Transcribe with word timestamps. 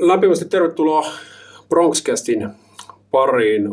lämpimästi 0.00 0.44
tervetuloa 0.44 1.06
Bronxcastin 1.68 2.48
pariin. 3.10 3.68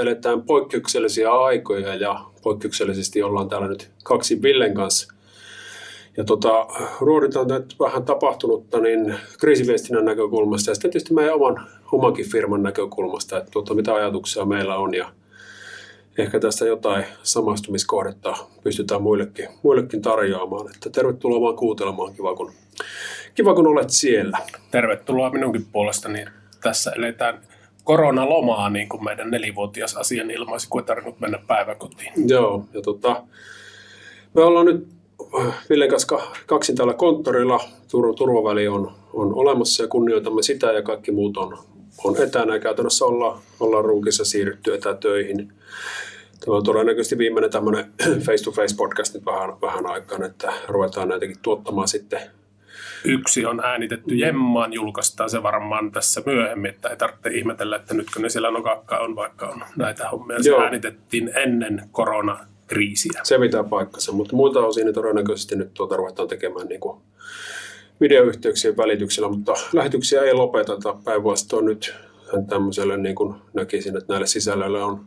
Eletään 0.00 0.42
poikkeuksellisia 0.42 1.32
aikoja 1.32 1.94
ja 1.94 2.24
poikkeuksellisesti 2.42 3.22
ollaan 3.22 3.48
täällä 3.48 3.68
nyt 3.68 3.90
kaksi 4.04 4.42
Villen 4.42 4.74
kanssa. 4.74 5.14
Ja 6.16 6.24
tota, 6.24 6.66
ruoditaan 7.00 7.48
nyt 7.48 7.76
vähän 7.80 8.04
tapahtunutta 8.04 8.80
niin 8.80 9.14
kriisiviestinnän 9.40 10.04
näkökulmasta 10.04 10.70
ja 10.70 10.74
sitten 10.74 10.90
tietysti 10.90 11.14
meidän 11.14 11.34
oman, 11.34 11.66
omankin 11.92 12.30
firman 12.30 12.62
näkökulmasta, 12.62 13.38
että 13.38 13.50
tuota, 13.50 13.74
mitä 13.74 13.94
ajatuksia 13.94 14.44
meillä 14.44 14.76
on 14.76 14.94
ja 14.94 15.12
ehkä 16.18 16.40
tästä 16.40 16.64
jotain 16.64 17.04
samastumiskohdetta 17.22 18.36
pystytään 18.64 19.02
muillekin, 19.02 19.48
muillekin 19.62 20.02
tarjoamaan. 20.02 20.70
Että 20.74 20.90
tervetuloa 20.90 21.40
vaan 21.40 21.56
kuuntelemaan, 21.56 22.14
kiva 22.14 22.34
kun, 22.34 22.52
kiva 23.34 23.54
kun 23.54 23.66
olet 23.66 23.90
siellä. 23.90 24.38
Tervetuloa 24.70 25.30
minunkin 25.30 25.66
puolestani. 25.72 26.24
Tässä 26.62 26.92
eletään 26.96 27.40
koronalomaa, 27.84 28.70
niin 28.70 28.88
kuin 28.88 29.04
meidän 29.04 29.30
nelivuotias 29.30 29.96
asian 29.96 30.30
ilmaisi, 30.30 30.68
kun 30.68 30.80
ei 30.80 30.86
tarvinnut 30.86 31.20
mennä 31.20 31.38
päiväkotiin. 31.46 32.12
Joo, 32.28 32.64
ja 32.74 32.80
tota, 32.80 33.22
me 34.34 34.42
ollaan 34.42 34.66
nyt 34.66 34.94
Villen 35.70 35.90
kanssa 35.90 36.18
kaksi 36.46 36.74
täällä 36.74 36.94
konttorilla. 36.94 37.60
Turvaväli 38.16 38.68
on, 38.68 38.92
on 39.12 39.34
olemassa 39.34 39.82
ja 39.82 39.88
kunnioitamme 39.88 40.42
sitä 40.42 40.72
ja 40.72 40.82
kaikki 40.82 41.12
muut 41.12 41.36
on, 41.36 41.58
on 42.04 42.22
etänä. 42.22 42.58
Käytännössä 42.58 43.04
ollaan, 43.04 43.38
ollaan 43.60 43.84
ruukissa 43.84 44.24
siirrytty 44.24 44.74
etätöihin. 44.74 45.52
Tämä 46.44 46.56
on 46.56 46.64
todennäköisesti 46.64 47.18
viimeinen 47.18 47.50
tämmöinen 47.50 47.92
face-to-face 48.26 48.76
podcast 48.76 49.14
nyt 49.14 49.26
vähän, 49.26 49.60
vähän 49.62 49.86
aikaan, 49.86 50.22
että 50.22 50.52
ruvetaan 50.68 51.08
näitäkin 51.08 51.36
tuottamaan 51.42 51.88
sitten 51.88 52.20
Yksi 53.04 53.46
on 53.46 53.60
äänitetty 53.64 54.14
Jemmaan, 54.14 54.72
julkaistaan 54.72 55.30
se 55.30 55.42
varmaan 55.42 55.92
tässä 55.92 56.22
myöhemmin, 56.26 56.70
että 56.70 56.88
ei 56.88 56.96
tarvitse 56.96 57.30
ihmetellä, 57.30 57.76
että 57.76 57.94
nytkö 57.94 58.20
ne 58.20 58.28
siellä 58.28 58.50
nokakka 58.50 58.98
on, 58.98 59.16
vaikka 59.16 59.46
on 59.46 59.64
näitä 59.76 60.08
hommia. 60.08 60.42
Se 60.42 60.50
Joo. 60.50 60.62
äänitettiin 60.62 61.30
ennen 61.36 61.88
koronakriisiä. 61.92 63.20
Se 63.22 63.38
pitää 63.38 63.64
paikkansa, 63.64 64.12
mutta 64.12 64.36
muilta 64.36 64.60
osin 64.60 64.84
niin 64.84 64.94
todennäköisesti 64.94 65.56
nyt 65.56 65.74
tuota 65.74 65.96
ruvetaan 65.96 66.28
tekemään 66.28 66.66
niin 66.66 66.80
kuin 66.80 67.00
videoyhteyksien 68.00 68.76
välityksellä, 68.76 69.28
mutta 69.28 69.52
lähetyksiä 69.72 70.22
ei 70.22 70.34
lopeteta. 70.34 70.96
Päinvastoin 71.04 71.64
nyt 71.64 71.94
tämmöiselle 72.48 72.96
niin 72.96 73.14
kuin 73.14 73.34
näkisin, 73.54 73.96
että 73.96 74.12
näille 74.12 74.26
sisällöille 74.26 74.82
on 74.82 75.06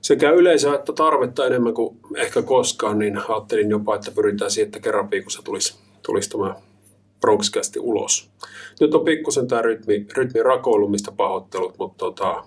sekä 0.00 0.30
yleisöä 0.30 0.74
että 0.74 0.92
tarvetta 0.92 1.46
enemmän 1.46 1.74
kuin 1.74 1.98
ehkä 2.16 2.42
koskaan, 2.42 2.98
niin 2.98 3.20
ajattelin 3.28 3.70
jopa, 3.70 3.94
että 3.94 4.10
pyritään 4.10 4.50
siihen, 4.50 4.66
että 4.66 4.80
kerran 4.80 5.10
viikossa 5.10 5.42
tulisi, 5.42 5.78
tulisi 6.02 6.30
tämä 6.30 6.54
Bronxcasti 7.20 7.78
ulos. 7.78 8.30
Nyt 8.80 8.94
on 8.94 9.04
pikkusen 9.04 9.48
tämä 9.48 9.62
rytmi, 9.62 10.06
rytmi 10.16 10.42
rakoilu, 10.42 10.88
mistä 10.88 11.12
pahoittelut, 11.12 11.78
mutta 11.78 11.98
tota, 11.98 12.44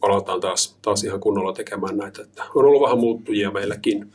palataan 0.00 0.40
taas, 0.40 0.78
taas 0.82 1.04
ihan 1.04 1.20
kunnolla 1.20 1.52
tekemään 1.52 1.96
näitä. 1.96 2.22
Että 2.22 2.44
on 2.54 2.64
ollut 2.64 2.82
vähän 2.82 2.98
muuttujia 2.98 3.50
meilläkin. 3.50 4.12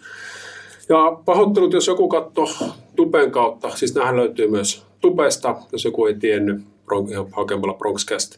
Ja 0.89 1.17
pahoittelut, 1.25 1.73
jos 1.73 1.87
joku 1.87 2.07
katsoo 2.07 2.47
Tupen 2.95 3.31
kautta, 3.31 3.69
siis 3.69 3.95
nämähän 3.95 4.15
löytyy 4.15 4.47
myös 4.47 4.85
Tupesta, 5.01 5.55
jos 5.71 5.85
joku 5.85 6.05
ei 6.05 6.15
tiennyt 6.15 6.61
ihan 7.09 7.27
hakemalla 7.31 7.73
Bronxcast. 7.73 8.35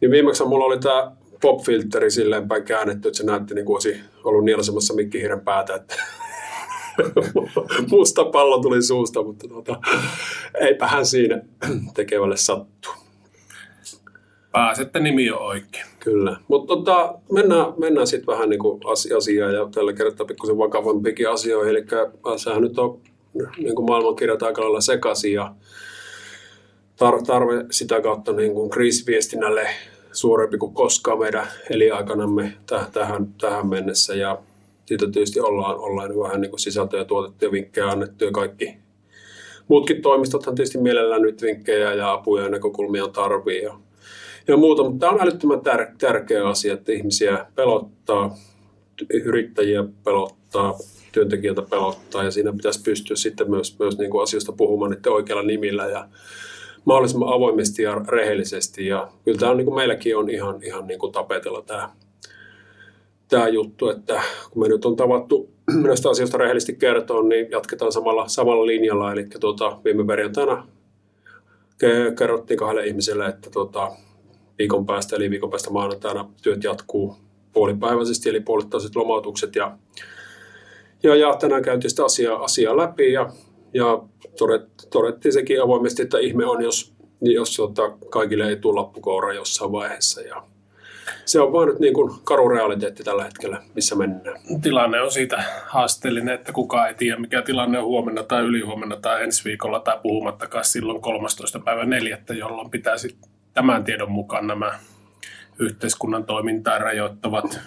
Niin 0.00 0.10
viimeksi 0.10 0.44
mulla 0.44 0.64
oli 0.64 0.78
tämä 0.78 1.12
popfilteri 1.40 2.10
silleen 2.10 2.48
päin 2.48 2.64
käännetty, 2.64 3.08
että 3.08 3.18
se 3.18 3.26
näytti 3.26 3.54
niin 3.54 3.64
kuin 3.64 3.74
olisi 3.74 4.00
ollut 4.24 4.44
nielasemassa 4.44 4.94
mikkihiiren 4.94 5.40
päätä, 5.40 5.74
että 5.74 5.94
musta 7.90 8.24
pallo 8.24 8.62
tuli 8.62 8.82
suusta, 8.82 9.22
mutta 9.22 9.48
tuota, 9.48 9.80
eipähän 10.60 11.06
siinä 11.06 11.42
tekevälle 11.94 12.36
sattuu. 12.36 12.92
Pääsette 14.52 15.00
nimi 15.00 15.30
on 15.30 15.42
oikein. 15.42 15.86
Kyllä, 16.00 16.36
mutta 16.48 16.76
tota, 16.76 17.14
mennään, 17.32 17.66
mennään 17.78 18.06
sitten 18.06 18.26
vähän 18.26 18.50
niin 18.50 18.60
asiaan 19.16 19.54
ja 19.54 19.68
tällä 19.74 19.92
kertaa 19.92 20.26
pikkusen 20.26 20.58
vakavampikin 20.58 21.30
asioihin. 21.30 21.70
Eli 21.70 21.84
sehän 22.36 22.62
nyt 22.62 22.78
on 22.78 23.00
niin 23.58 23.74
kuin 23.74 23.86
maailmankirjat 23.86 24.42
aika 24.42 24.62
lailla 24.62 24.80
sekaisin 24.80 25.32
ja 25.32 25.54
tar- 26.98 27.26
tarve 27.26 27.64
sitä 27.70 28.00
kautta 28.00 28.32
niin 28.32 28.54
kuin 28.54 28.70
kriisiviestinnälle 28.70 29.68
suurempi 30.12 30.58
kuin 30.58 30.74
koskaan 30.74 31.18
meidän 31.18 31.46
eliaikanamme 31.70 32.52
tähän, 32.92 33.34
tähän 33.40 33.66
mennessä. 33.66 34.14
Ja 34.14 34.38
siitä 34.88 35.06
tietysti 35.06 35.40
ollaan, 35.40 35.78
ollaan 35.78 36.18
vähän 36.18 36.40
niin 36.40 36.50
kuin 36.50 36.60
sisältöjä 36.60 37.04
tuotettu 37.04 37.44
ja 37.44 37.52
vinkkejä 37.52 37.88
annettu 37.88 38.24
ja 38.24 38.30
kaikki 38.30 38.76
muutkin 39.68 40.02
toimistothan 40.02 40.54
tietysti 40.54 40.78
mielellään 40.78 41.22
nyt 41.22 41.42
vinkkejä 41.42 41.94
ja 41.94 42.12
apuja 42.12 42.42
ja 42.42 42.48
näkökulmia 42.48 43.08
tarvii 43.08 43.62
ja, 43.62 43.78
ja 44.48 44.56
muuta, 44.56 44.84
mutta 44.84 44.98
tämä 44.98 45.12
on 45.12 45.20
älyttömän 45.20 45.60
tär, 45.60 45.86
tärkeä 45.98 46.48
asia, 46.48 46.74
että 46.74 46.92
ihmisiä 46.92 47.46
pelottaa, 47.54 48.36
yrittäjiä 49.10 49.84
pelottaa, 50.04 50.78
työntekijöitä 51.12 51.62
pelottaa 51.62 52.24
ja 52.24 52.30
siinä 52.30 52.52
pitäisi 52.52 52.82
pystyä 52.82 53.16
sitten 53.16 53.50
myös, 53.50 53.78
myös 53.78 53.98
niin 53.98 54.10
kuin 54.10 54.22
asioista 54.22 54.52
puhumaan 54.52 54.90
niiden 54.90 55.12
oikealla 55.12 55.42
nimillä 55.42 55.86
ja 55.86 56.08
mahdollisimman 56.84 57.32
avoimesti 57.32 57.82
ja 57.82 57.94
rehellisesti 58.08 58.86
ja 58.86 59.08
kyllä 59.24 59.38
tämä 59.38 59.50
on 59.50 59.56
niin 59.56 59.66
kuin 59.66 59.76
meilläkin 59.76 60.16
on 60.16 60.30
ihan, 60.30 60.62
ihan 60.62 60.86
niin 60.86 60.98
kuin 60.98 61.12
tapetella 61.12 61.62
tämä 61.62 61.90
tämä 63.28 63.48
juttu, 63.48 63.88
että 63.88 64.22
kun 64.50 64.62
me 64.62 64.68
nyt 64.68 64.84
on 64.84 64.96
tavattu 64.96 65.50
näistä 65.86 66.10
asioista 66.10 66.38
rehellisesti 66.38 66.74
kertoa, 66.74 67.22
niin 67.22 67.50
jatketaan 67.50 67.92
samalla, 67.92 68.28
samalla 68.28 68.66
linjalla. 68.66 69.12
Eli 69.12 69.26
tuota, 69.40 69.80
viime 69.84 70.04
perjantaina 70.06 70.66
kerrottiin 72.18 72.58
kahdelle 72.58 72.86
ihmiselle, 72.86 73.26
että 73.26 73.50
tuota, 73.50 73.92
viikon 74.58 74.86
päästä, 74.86 75.16
eli 75.16 75.30
viikon 75.30 75.50
päästä 75.50 75.70
maanantaina 75.70 76.30
työt 76.42 76.64
jatkuu 76.64 77.16
puolipäiväisesti, 77.52 78.28
eli 78.28 78.40
puolittaiset 78.40 78.96
lomautukset. 78.96 79.56
Ja, 79.56 79.78
ja, 81.02 81.16
ja 81.16 81.36
tänään 81.40 81.62
käytiin 81.62 81.90
sitä 81.90 82.04
asiaa, 82.04 82.44
asiaa 82.44 82.76
läpi 82.76 83.12
ja, 83.12 83.32
ja 83.74 84.02
todet, 84.38 84.62
todettiin 84.90 85.32
sekin 85.32 85.62
avoimesti, 85.62 86.02
että 86.02 86.18
ihme 86.18 86.46
on, 86.46 86.62
jos, 86.62 86.92
jos 87.20 87.56
tuota, 87.56 87.90
kaikille 88.10 88.48
ei 88.48 88.56
tule 88.56 88.80
lappukoura 88.80 89.32
jossain 89.32 89.72
vaiheessa. 89.72 90.20
Ja, 90.20 90.44
se 91.24 91.40
on 91.40 91.52
vaan 91.52 91.68
nyt 91.68 91.78
niin 91.78 91.94
kuin 91.94 92.12
karu 92.24 92.48
realiteetti 92.48 93.04
tällä 93.04 93.24
hetkellä, 93.24 93.62
missä 93.74 93.96
mennään. 93.96 94.40
Tilanne 94.62 95.00
on 95.00 95.10
siitä 95.10 95.44
haasteellinen, 95.66 96.34
että 96.34 96.52
kukaan 96.52 96.88
ei 96.88 96.94
tiedä, 96.94 97.16
mikä 97.16 97.42
tilanne 97.42 97.78
on 97.78 97.84
huomenna 97.84 98.22
tai 98.22 98.42
ylihuomenna 98.42 98.96
tai 98.96 99.22
ensi 99.22 99.44
viikolla 99.44 99.80
tai 99.80 99.98
puhumattakaan 100.02 100.64
silloin 100.64 101.00
13. 101.00 101.58
päivä 101.58 101.84
4. 101.84 102.18
jolloin 102.38 102.70
pitäisi 102.70 103.16
tämän 103.54 103.84
tiedon 103.84 104.10
mukaan 104.10 104.46
nämä 104.46 104.78
yhteiskunnan 105.58 106.24
toimintaa 106.24 106.78
rajoittavat 106.78 107.60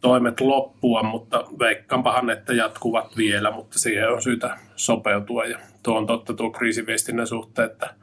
toimet 0.00 0.40
loppua, 0.40 1.02
mutta 1.02 1.44
veikkaanpahan, 1.58 2.30
että 2.30 2.52
jatkuvat 2.52 3.16
vielä, 3.16 3.50
mutta 3.50 3.78
siihen 3.78 4.12
on 4.12 4.22
syytä 4.22 4.58
sopeutua. 4.76 5.44
Ja 5.44 5.58
tuo 5.82 5.98
on 5.98 6.06
totta 6.06 6.34
tuo 6.34 6.50
kriisiviestinnän 6.50 7.26
suhteen, 7.26 7.70
että 7.70 7.94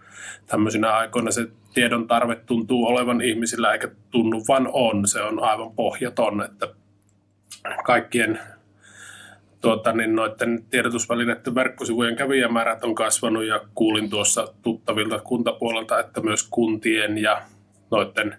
tämmöisinä 0.47 0.91
aikoina 0.91 1.31
se 1.31 1.47
tiedon 1.73 2.07
tarve 2.07 2.35
tuntuu 2.35 2.85
olevan 2.85 3.22
ihmisillä 3.22 3.73
eikä 3.73 3.88
tunnu 4.11 4.44
vaan 4.47 4.69
on. 4.73 5.07
Se 5.07 5.22
on 5.22 5.44
aivan 5.44 5.72
pohjaton, 5.72 6.44
että 6.44 6.67
kaikkien 7.84 8.39
tuota, 9.61 9.94
niin 9.94 10.16
noiden 10.16 10.66
tiedotusvälineiden 10.69 11.56
verkkosivujen 11.56 12.16
kävijämäärät 12.16 12.83
on 12.83 12.95
kasvanut 12.95 13.45
ja 13.45 13.62
kuulin 13.75 14.09
tuossa 14.09 14.53
tuttavilta 14.62 15.19
kuntapuolelta, 15.19 16.00
että 16.00 16.22
myös 16.22 16.47
kuntien 16.50 17.17
ja 17.17 17.41
noiden 17.91 18.38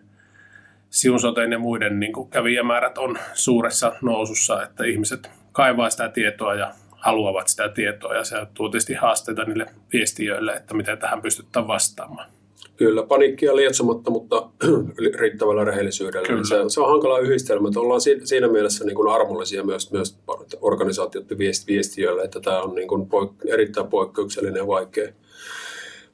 siunsoteen 0.90 1.52
ja 1.52 1.58
muiden 1.58 2.00
niin 2.00 2.12
kävijämäärät 2.30 2.98
on 2.98 3.18
suuressa 3.32 3.92
nousussa, 4.02 4.62
että 4.62 4.84
ihmiset 4.84 5.30
kaivaa 5.52 5.90
sitä 5.90 6.08
tietoa 6.08 6.54
ja 6.54 6.74
haluavat 6.90 7.48
sitä 7.48 7.68
tietoa 7.68 8.14
ja 8.14 8.24
se 8.24 8.36
tuo 8.54 8.68
tietysti 8.68 8.94
haasteita 8.94 9.44
niille 9.44 9.66
viestiöille, 9.92 10.52
että 10.52 10.74
miten 10.74 10.98
tähän 10.98 11.22
pystytään 11.22 11.68
vastaamaan. 11.68 12.30
Kyllä, 12.76 13.02
paniikkia 13.02 13.56
lietsomatta, 13.56 14.10
mutta 14.10 14.50
riittävällä 15.20 15.64
rehellisyydellä. 15.64 16.28
Kyllä. 16.28 16.44
Se, 16.44 16.56
se 16.68 16.80
on 16.80 16.88
hankala 16.88 17.18
yhdistelmä. 17.18 17.68
Että 17.68 17.80
ollaan 17.80 18.00
siinä 18.24 18.48
mielessä 18.48 18.84
niin 18.84 18.94
kuin 18.94 19.12
armollisia 19.12 19.64
myös, 19.64 19.92
myös 19.92 20.18
organisaatioiden 20.60 21.38
viestiöille, 21.68 22.22
että 22.22 22.40
tämä 22.40 22.62
on 22.62 22.74
niin 22.74 22.88
kuin 22.88 23.02
poik- 23.02 23.52
erittäin 23.52 23.86
poikkeuksellinen 23.86 24.60
ja 24.60 24.66
vaikea, 24.66 25.12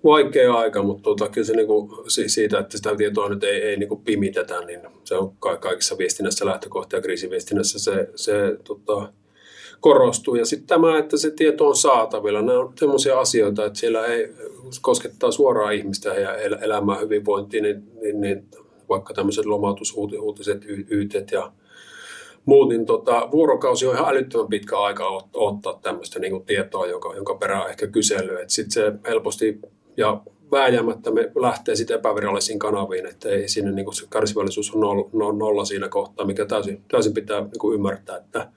vaikea 0.04 0.54
aika, 0.54 0.82
mutta 0.82 1.02
tuota, 1.02 1.28
kyllä 1.28 1.46
se 1.46 1.56
niin 1.56 1.66
kuin, 1.66 1.90
siitä, 2.08 2.58
että 2.58 2.76
sitä 2.76 2.96
tietoa 2.96 3.28
nyt 3.28 3.44
ei, 3.44 3.62
ei 3.62 3.76
niin 3.76 3.88
kuin 3.88 4.00
pimitetä, 4.00 4.60
niin 4.60 4.80
se 5.04 5.14
on 5.14 5.36
kaikissa 5.60 5.98
viestinnässä 5.98 6.46
lähtökohta 6.46 6.96
ja 6.96 7.02
kriisiviestinnässä 7.02 7.78
se, 7.78 8.08
se 8.14 8.56
tota, 8.64 9.12
korostuu. 9.80 10.34
Ja 10.34 10.44
sitten 10.44 10.66
tämä, 10.66 10.98
että 10.98 11.16
se 11.16 11.30
tieto 11.30 11.68
on 11.68 11.76
saatavilla, 11.76 12.42
nämä 12.42 12.58
on 12.58 12.72
sellaisia 12.78 13.20
asioita, 13.20 13.64
että 13.64 13.78
siellä 13.78 14.06
ei 14.06 14.34
koskettaa 14.80 15.30
suoraan 15.30 15.74
ihmistä 15.74 16.08
ja 16.08 16.36
elämää 16.36 16.98
hyvinvointiin, 16.98 17.62
niin, 17.62 17.82
niin, 18.02 18.20
niin 18.20 18.48
vaikka 18.88 19.14
tämmöiset 19.14 19.46
lomautusuutiset,yytet 19.46 21.32
ja 21.32 21.52
muut, 22.44 22.68
niin 22.68 22.86
tota, 22.86 23.28
vuorokausi 23.32 23.86
on 23.86 23.94
ihan 23.94 24.08
älyttömän 24.08 24.48
pitkä 24.48 24.78
aika 24.78 25.22
ottaa 25.34 25.78
tämmöistä 25.82 26.18
niin 26.18 26.32
kuin 26.32 26.44
tietoa, 26.44 26.86
jonka, 26.86 27.14
jonka 27.14 27.34
perään 27.34 27.70
ehkä 27.70 27.86
kysely. 27.86 28.38
Sitten 28.46 28.72
se 28.72 28.92
helposti 29.08 29.60
ja 29.96 30.20
vääjäämättä 30.52 31.10
me 31.10 31.32
lähtee 31.40 31.76
sitten 31.76 31.98
epävirallisiin 31.98 32.58
kanaviin, 32.58 33.06
että 33.06 33.28
ei 33.28 33.48
sinne 33.48 33.72
niin 33.72 33.94
se 33.94 34.06
kärsivällisyys 34.10 34.74
on 34.74 34.80
nolla, 34.80 35.32
nolla 35.32 35.64
siinä 35.64 35.88
kohtaa, 35.88 36.26
mikä 36.26 36.46
täysin, 36.46 36.84
täysin 36.90 37.14
pitää 37.14 37.40
niin 37.40 37.74
ymmärtää, 37.74 38.16
että 38.16 38.48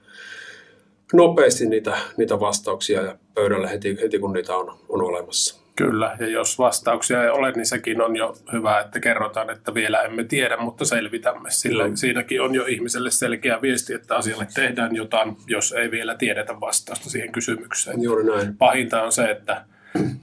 nopeasti 1.16 1.66
niitä, 1.66 1.96
niitä 2.16 2.40
vastauksia 2.40 3.02
ja 3.02 3.16
pöydälle 3.34 3.70
heti, 3.70 3.98
heti 4.02 4.18
kun 4.18 4.32
niitä 4.32 4.56
on, 4.56 4.78
on 4.88 5.02
olemassa. 5.02 5.64
Kyllä, 5.76 6.16
ja 6.20 6.28
jos 6.28 6.58
vastauksia 6.58 7.22
ei 7.22 7.30
ole, 7.30 7.52
niin 7.52 7.66
sekin 7.66 8.02
on 8.02 8.16
jo 8.16 8.36
hyvä, 8.52 8.80
että 8.80 9.00
kerrotaan, 9.00 9.50
että 9.50 9.74
vielä 9.74 10.02
emme 10.02 10.24
tiedä, 10.24 10.56
mutta 10.56 10.84
selvitämme. 10.84 11.50
Sillä 11.50 11.88
no. 11.88 11.96
siinäkin 11.96 12.42
on 12.42 12.54
jo 12.54 12.64
ihmiselle 12.66 13.10
selkeä 13.10 13.62
viesti, 13.62 13.94
että 13.94 14.16
asialle 14.16 14.46
tehdään 14.54 14.96
jotain, 14.96 15.36
jos 15.46 15.72
ei 15.72 15.90
vielä 15.90 16.14
tiedetä 16.14 16.60
vastausta 16.60 17.10
siihen 17.10 17.32
kysymykseen. 17.32 18.02
Juuri 18.02 18.24
näin. 18.24 18.56
Pahinta 18.56 19.02
on 19.02 19.12
se, 19.12 19.30
että 19.30 19.64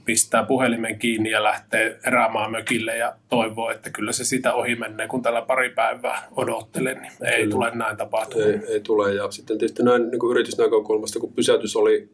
pistää 0.04 0.44
puhelimen 0.44 0.98
kiinni 0.98 1.30
ja 1.30 1.42
lähtee 1.42 1.98
erämaan 2.06 2.50
mökille 2.50 2.96
ja 2.96 3.14
toivoo, 3.28 3.70
että 3.70 3.90
kyllä 3.90 4.12
se 4.12 4.24
sitä 4.24 4.54
ohi 4.54 4.74
menee, 4.74 5.08
kun 5.08 5.22
tällä 5.22 5.42
pari 5.42 5.70
päivää 5.70 6.28
odottelen, 6.36 7.02
niin 7.02 7.12
ei 7.24 7.36
kyllä. 7.36 7.50
tule 7.50 7.70
näin 7.74 7.96
tapahtumaan. 7.96 8.50
Ei, 8.50 8.60
ei 8.68 8.80
tule, 8.80 9.14
ja 9.14 9.30
sitten 9.30 9.58
tietysti 9.58 9.82
näin 9.82 10.10
niin 10.10 10.18
kuin 10.18 10.30
yritysnäkökulmasta, 10.30 11.20
kun 11.20 11.32
pysäytys 11.32 11.76
oli 11.76 12.08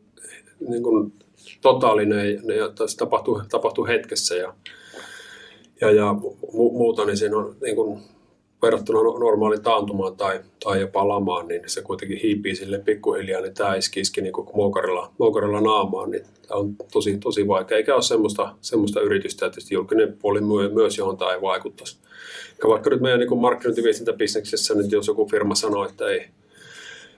niin 0.68 0.82
kuin 0.82 1.12
totaalinen 1.60 2.34
ja 2.34 2.86
se 2.86 2.96
tapahtui, 2.96 3.42
tapahtui 3.50 3.88
hetkessä 3.88 4.34
ja, 4.34 4.54
ja, 5.80 5.90
ja 5.90 6.12
mu, 6.52 6.70
muuta, 6.70 7.04
niin 7.04 7.16
siinä 7.16 7.36
on 7.36 7.56
niin 7.62 7.76
kuin 7.76 8.02
verrattuna 8.62 9.02
no, 9.02 9.18
normaaliin 9.18 9.62
taantumaan 9.62 10.16
tai, 10.16 10.40
tai 10.64 10.80
jopa 10.80 11.08
lamaan, 11.08 11.48
niin 11.48 11.62
se 11.66 11.82
kuitenkin 11.82 12.18
hiipii 12.18 12.56
sille 12.56 12.78
pikkuhiljaa, 12.78 13.40
niin 13.40 13.54
tämä 13.54 13.74
iski, 13.74 14.00
iski 14.00 14.20
niin 14.20 14.32
kuin 14.32 14.48
moukarilla, 14.54 15.12
moukarilla 15.18 15.60
naamaan, 15.60 16.10
niin 16.10 16.22
tämä 16.48 16.60
on 16.60 16.76
tosi, 16.92 17.18
tosi 17.18 17.48
vaikea. 17.48 17.76
Eikä 17.76 17.94
ole 17.94 18.02
semmoista, 18.02 18.54
semmoista 18.60 19.00
yritystä, 19.00 19.46
että 19.46 19.60
julkinen 19.70 20.16
puoli 20.22 20.40
myös, 20.74 20.98
johon 20.98 21.16
tämä 21.16 21.32
ei 21.32 21.40
vaikuttaisi. 21.40 21.98
Ja 22.62 22.68
vaikka 22.68 22.90
nyt 22.90 23.00
meidän 23.00 23.20
niin 23.20 23.38
markkinointiviestintäbisneksessä 23.38 24.74
nyt 24.74 24.92
jos 24.92 25.06
joku 25.06 25.28
firma 25.28 25.54
sanoo, 25.54 25.84
että 25.84 26.08
ei, 26.08 26.26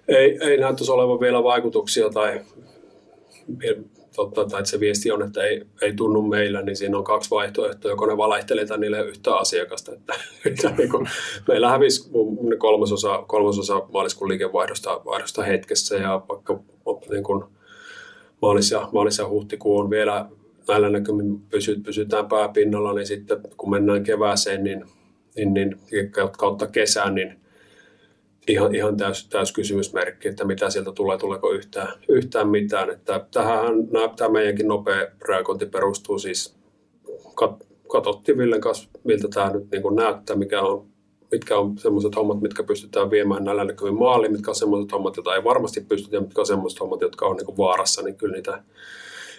ei, 0.08 0.38
ei 0.40 0.56
näyttäisi 0.56 0.92
olevan 0.92 1.20
vielä 1.20 1.42
vaikutuksia 1.42 2.10
tai 2.10 2.40
totta, 4.20 4.44
tai 4.44 4.60
että 4.60 4.70
se 4.70 4.80
viesti 4.80 5.10
on, 5.10 5.22
että 5.22 5.42
ei, 5.42 5.62
ei 5.82 5.92
tunnu 5.92 6.22
meillä, 6.22 6.62
niin 6.62 6.76
siinä 6.76 6.98
on 6.98 7.04
kaksi 7.04 7.30
vaihtoehtoa. 7.30 7.90
Joko 7.90 8.06
ne 8.06 8.16
valehtelee 8.16 8.66
tai 8.66 8.78
niille 8.78 9.00
yhtä 9.00 9.34
asiakasta. 9.34 9.92
Että, 9.92 10.14
että 10.46 10.72
niin 10.78 10.90
kuin, 10.90 11.08
meillä 11.48 11.70
hävisi 11.70 12.10
kolmasosa, 12.58 13.24
kolmasosa 13.26 13.82
maaliskuun 13.92 14.28
liikevaihdosta 14.28 15.00
vaihdosta 15.04 15.42
hetkessä 15.42 15.96
ja 15.96 16.22
vaikka 16.28 16.60
niin 17.10 17.24
kuin, 17.24 17.44
maalis, 18.42 18.70
ja, 18.70 18.88
maalis 18.92 19.18
ja 19.18 19.28
huhtikuu 19.28 19.78
on 19.78 19.90
vielä 19.90 20.26
näillä 20.68 20.90
näkymin 20.90 21.40
pysy, 21.40 21.80
pysytään 21.80 22.28
pääpinnalla, 22.28 22.94
niin 22.94 23.06
sitten 23.06 23.38
kun 23.56 23.70
mennään 23.70 24.02
kevääseen 24.02 24.64
niin, 24.64 24.84
niin, 25.36 25.54
niin 25.54 25.78
kautta 26.38 26.66
kesään, 26.66 27.14
niin 27.14 27.40
ihan, 28.48 28.74
ihan 28.74 28.96
täys, 28.96 29.28
täys 29.28 29.52
kysymysmerkki, 29.52 30.28
että 30.28 30.44
mitä 30.44 30.70
sieltä 30.70 30.92
tulee, 30.92 31.18
tuleeko 31.18 31.52
yhtään, 31.52 31.88
yhtään 32.08 32.48
mitään. 32.48 32.90
Että 32.90 33.26
tähän 33.30 33.74
tämä 34.16 34.30
meidänkin 34.30 34.68
nopea 34.68 35.06
reagointi 35.28 35.66
perustuu 35.66 36.18
siis, 36.18 36.54
kat, 37.34 37.66
katsottiin 37.92 38.38
Villen 38.38 38.60
kanssa, 38.60 38.88
miltä 39.04 39.28
tämä 39.34 39.50
nyt 39.50 39.70
niin 39.70 39.96
näyttää, 39.96 40.36
mikä 40.36 40.62
on, 40.62 40.86
mitkä 41.32 41.58
on 41.58 41.78
sellaiset 41.78 42.16
hommat, 42.16 42.40
mitkä 42.40 42.62
pystytään 42.62 43.10
viemään 43.10 43.44
näillä 43.44 43.64
näkymin 43.64 43.98
maaliin, 43.98 44.32
mitkä 44.32 44.50
on 44.50 44.54
sellaiset 44.54 44.92
hommat, 44.92 45.16
joita 45.16 45.34
ei 45.34 45.44
varmasti 45.44 45.80
pystytä, 45.80 46.16
ja 46.16 46.20
mitkä 46.20 46.40
on 46.40 46.46
sellaiset 46.46 46.80
hommat, 46.80 47.00
jotka 47.00 47.26
on 47.26 47.36
niin 47.36 47.56
vaarassa, 47.58 48.02
niin 48.02 48.16
kyllä 48.16 48.34
niitä 48.34 48.62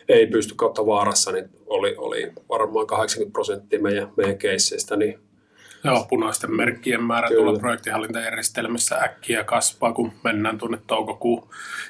ei 0.10 0.28
pysty 0.28 0.54
kautta 0.56 0.86
vaarassa, 0.86 1.32
niin 1.32 1.50
oli, 1.68 1.96
oli 1.98 2.32
varmaan 2.50 2.88
80 2.88 3.34
prosenttia 3.34 3.82
meidän, 3.82 4.12
meidän 4.18 4.38
keisseistä, 4.38 4.96
niin 4.96 5.20
Joo, 5.84 6.06
punaisten 6.10 6.56
merkkien 6.56 7.04
määrä 7.04 7.28
Kyllä. 7.28 7.44
tuolla 7.44 7.60
projektihallintajärjestelmässä 7.60 8.96
äkkiä 8.96 9.44
kasvaa, 9.44 9.94
kun 9.94 10.12
mennään 10.24 10.58
tuonne 10.58 10.80
toukokuun, 10.88 11.48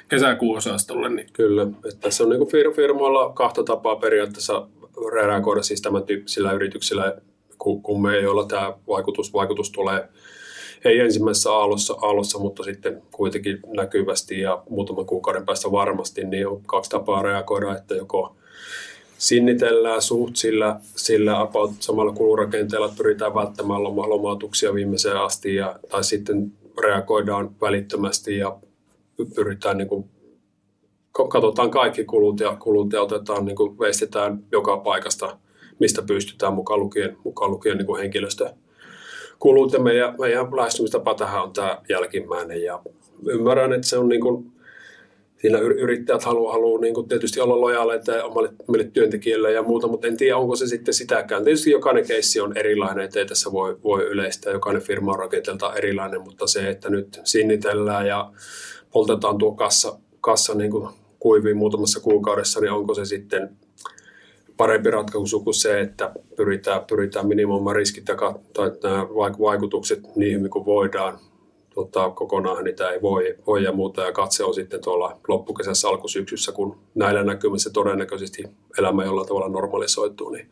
kesäkuun 0.08 0.58
osastolle. 0.58 1.08
Niin. 1.08 1.28
Kyllä, 1.32 1.62
että 1.62 2.00
tässä 2.00 2.24
on 2.24 2.30
niin 2.30 2.74
firmoilla 2.76 3.32
kahta 3.32 3.64
tapaa 3.64 3.96
periaatteessa 3.96 4.68
reagoida 5.12 5.62
siis 5.62 5.82
tämän 5.82 6.02
tyyppisillä 6.02 6.52
yrityksillä, 6.52 7.16
kun 7.58 8.02
me 8.02 8.14
ei 8.14 8.26
olla 8.26 8.46
tämä 8.46 8.72
vaikutus, 8.88 9.32
vaikutus 9.32 9.70
tulee 9.70 10.08
ei 10.84 11.00
ensimmäisessä 11.00 11.52
aallossa, 11.52 11.94
aallossa, 12.02 12.38
mutta 12.38 12.62
sitten 12.62 13.02
kuitenkin 13.10 13.60
näkyvästi 13.76 14.40
ja 14.40 14.62
muutaman 14.70 15.06
kuukauden 15.06 15.46
päästä 15.46 15.72
varmasti, 15.72 16.24
niin 16.24 16.48
on 16.48 16.62
kaksi 16.66 16.90
tapaa 16.90 17.22
reagoida, 17.22 17.76
että 17.76 17.94
joko 17.94 18.36
sinnitellään 19.22 20.02
suht 20.02 20.36
sillä, 20.36 20.80
sillä 20.82 21.40
about 21.40 21.70
samalla 21.80 22.12
kulurakenteella 22.12 22.92
pyritään 22.96 23.34
välttämään 23.34 23.82
loma, 23.82 24.08
lomautuksia 24.08 24.74
viimeiseen 24.74 25.16
asti 25.16 25.54
ja, 25.54 25.78
tai 25.90 26.04
sitten 26.04 26.52
reagoidaan 26.82 27.50
välittömästi 27.60 28.38
ja 28.38 28.56
pyritään 29.34 29.78
niin 29.78 29.88
kuin, 29.88 30.04
katsotaan 31.12 31.70
kaikki 31.70 32.04
kulut 32.04 32.40
ja, 32.40 32.56
kulut 32.56 32.92
ja 32.92 33.02
otetaan, 33.02 33.44
niin 33.44 33.56
kuin, 33.56 33.78
veistetään 33.78 34.44
joka 34.52 34.76
paikasta, 34.76 35.38
mistä 35.78 36.02
pystytään 36.02 36.54
mukaan 36.54 36.80
lukien, 36.80 37.16
mukaan 37.24 37.50
lukien 37.50 37.78
niin 37.78 37.86
kuin 37.86 38.00
henkilöstö. 38.00 38.50
Kulut 39.38 39.72
ja 39.72 39.78
meidän, 39.78 40.14
meidän 40.18 40.56
lähestymistapa 40.56 41.14
tähän 41.14 41.42
on 41.42 41.52
tämä 41.52 41.78
jälkimmäinen 41.88 42.62
ja 42.62 42.80
ymmärrän, 43.26 43.72
että 43.72 43.86
se 43.86 43.98
on 43.98 44.08
niin 44.08 44.20
kuin, 44.20 44.51
siinä 45.42 45.58
yrittäjät 45.58 46.22
haluaa, 46.22 46.52
haluaa 46.52 46.80
niin 46.80 46.94
kuin 46.94 47.08
tietysti 47.08 47.40
olla 47.40 47.60
lojaaleita 47.60 48.24
omalle, 48.24 48.50
omalle 48.68 48.84
työntekijöille 48.84 49.52
ja 49.52 49.62
muuta, 49.62 49.88
mutta 49.88 50.06
en 50.06 50.16
tiedä, 50.16 50.36
onko 50.36 50.56
se 50.56 50.66
sitten 50.66 50.94
sitäkään. 50.94 51.44
Tietysti 51.44 51.70
jokainen 51.70 52.06
keissi 52.06 52.40
on 52.40 52.56
erilainen, 52.56 53.04
ettei 53.04 53.26
tässä 53.26 53.52
voi, 53.52 53.76
voi 53.84 54.04
yleistää, 54.04 54.52
jokainen 54.52 54.82
firma 54.82 55.12
on 55.12 55.18
rakenteelta 55.18 55.74
erilainen, 55.74 56.20
mutta 56.20 56.46
se, 56.46 56.68
että 56.68 56.90
nyt 56.90 57.20
sinnitellään 57.24 58.06
ja 58.06 58.32
poltetaan 58.92 59.38
tuo 59.38 59.52
kassa, 59.52 59.98
kassa 60.20 60.54
niin 60.54 60.70
kuin 60.70 60.88
kuiviin 61.18 61.56
muutamassa 61.56 62.00
kuukaudessa, 62.00 62.60
niin 62.60 62.72
onko 62.72 62.94
se 62.94 63.04
sitten 63.04 63.56
parempi 64.56 64.90
ratkaisu 64.90 65.40
kuin 65.40 65.54
se, 65.54 65.80
että 65.80 66.12
pyritään, 66.36 66.84
pyritään 66.84 67.28
minimoimaan 67.28 67.76
riskit 67.76 68.08
ja 68.08 68.16
tai 68.52 68.70
vaikutukset 69.40 70.16
niihin, 70.16 70.50
kuin 70.50 70.66
voidaan 70.66 71.18
tota, 71.74 72.10
kokonaan 72.10 72.64
niitä 72.64 72.90
ei 72.90 73.02
voi, 73.02 73.36
voi 73.46 73.64
ja 73.64 73.72
muuta. 73.72 74.02
Ja 74.02 74.12
katse 74.12 74.44
on 74.44 74.54
sitten 74.54 74.80
tuolla 74.80 75.18
loppukesässä 75.28 75.88
alkusyksyssä, 75.88 76.52
kun 76.52 76.78
näillä 76.94 77.22
näkymissä 77.22 77.70
todennäköisesti 77.70 78.44
elämä 78.78 79.04
jollain 79.04 79.28
tavalla 79.28 79.48
normalisoituu, 79.48 80.30
niin 80.30 80.50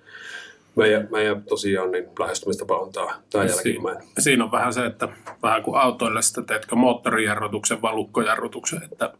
meidän, 0.76 1.08
meidän 1.10 1.42
tosiaan 1.42 1.90
niin 1.90 2.04
lähestymistapa 2.18 2.78
on 2.78 2.92
tämä, 2.92 3.14
tämä 3.30 3.44
jälkimmäinen. 3.44 4.02
Si- 4.02 4.22
siinä 4.22 4.44
on 4.44 4.52
vähän 4.52 4.72
se, 4.72 4.86
että 4.86 5.08
vähän 5.42 5.62
kuin 5.62 5.76
autoille 5.76 6.22
sitä 6.22 6.42
teetkö 6.42 6.76
moottorijarrutuksen 6.76 7.82
vai 7.82 7.94
lukkojarrutuksen, 7.94 8.82
että 8.82 9.12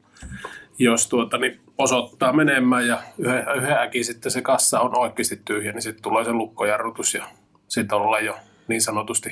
jos 0.79 1.09
tuota, 1.09 1.39
niin 1.39 1.61
osoittaa 1.79 2.33
menemään 2.33 2.87
ja 2.87 3.03
yhden, 3.19 3.45
yhden 3.57 3.79
äkin 3.79 4.05
sitten 4.05 4.33
se 4.33 4.43
kassa 4.43 4.81
on 4.81 4.99
oikeasti 4.99 5.41
tyhjä, 5.45 5.73
niin 5.73 5.83
sitten 5.83 6.03
tulee 6.03 6.25
se 6.25 6.33
lukkojarrutus 6.33 7.15
ja 7.15 7.25
sitten 7.69 7.99
ollaan 7.99 8.25
jo 8.25 8.37
niin 8.69 8.83
sanotusti 8.83 9.31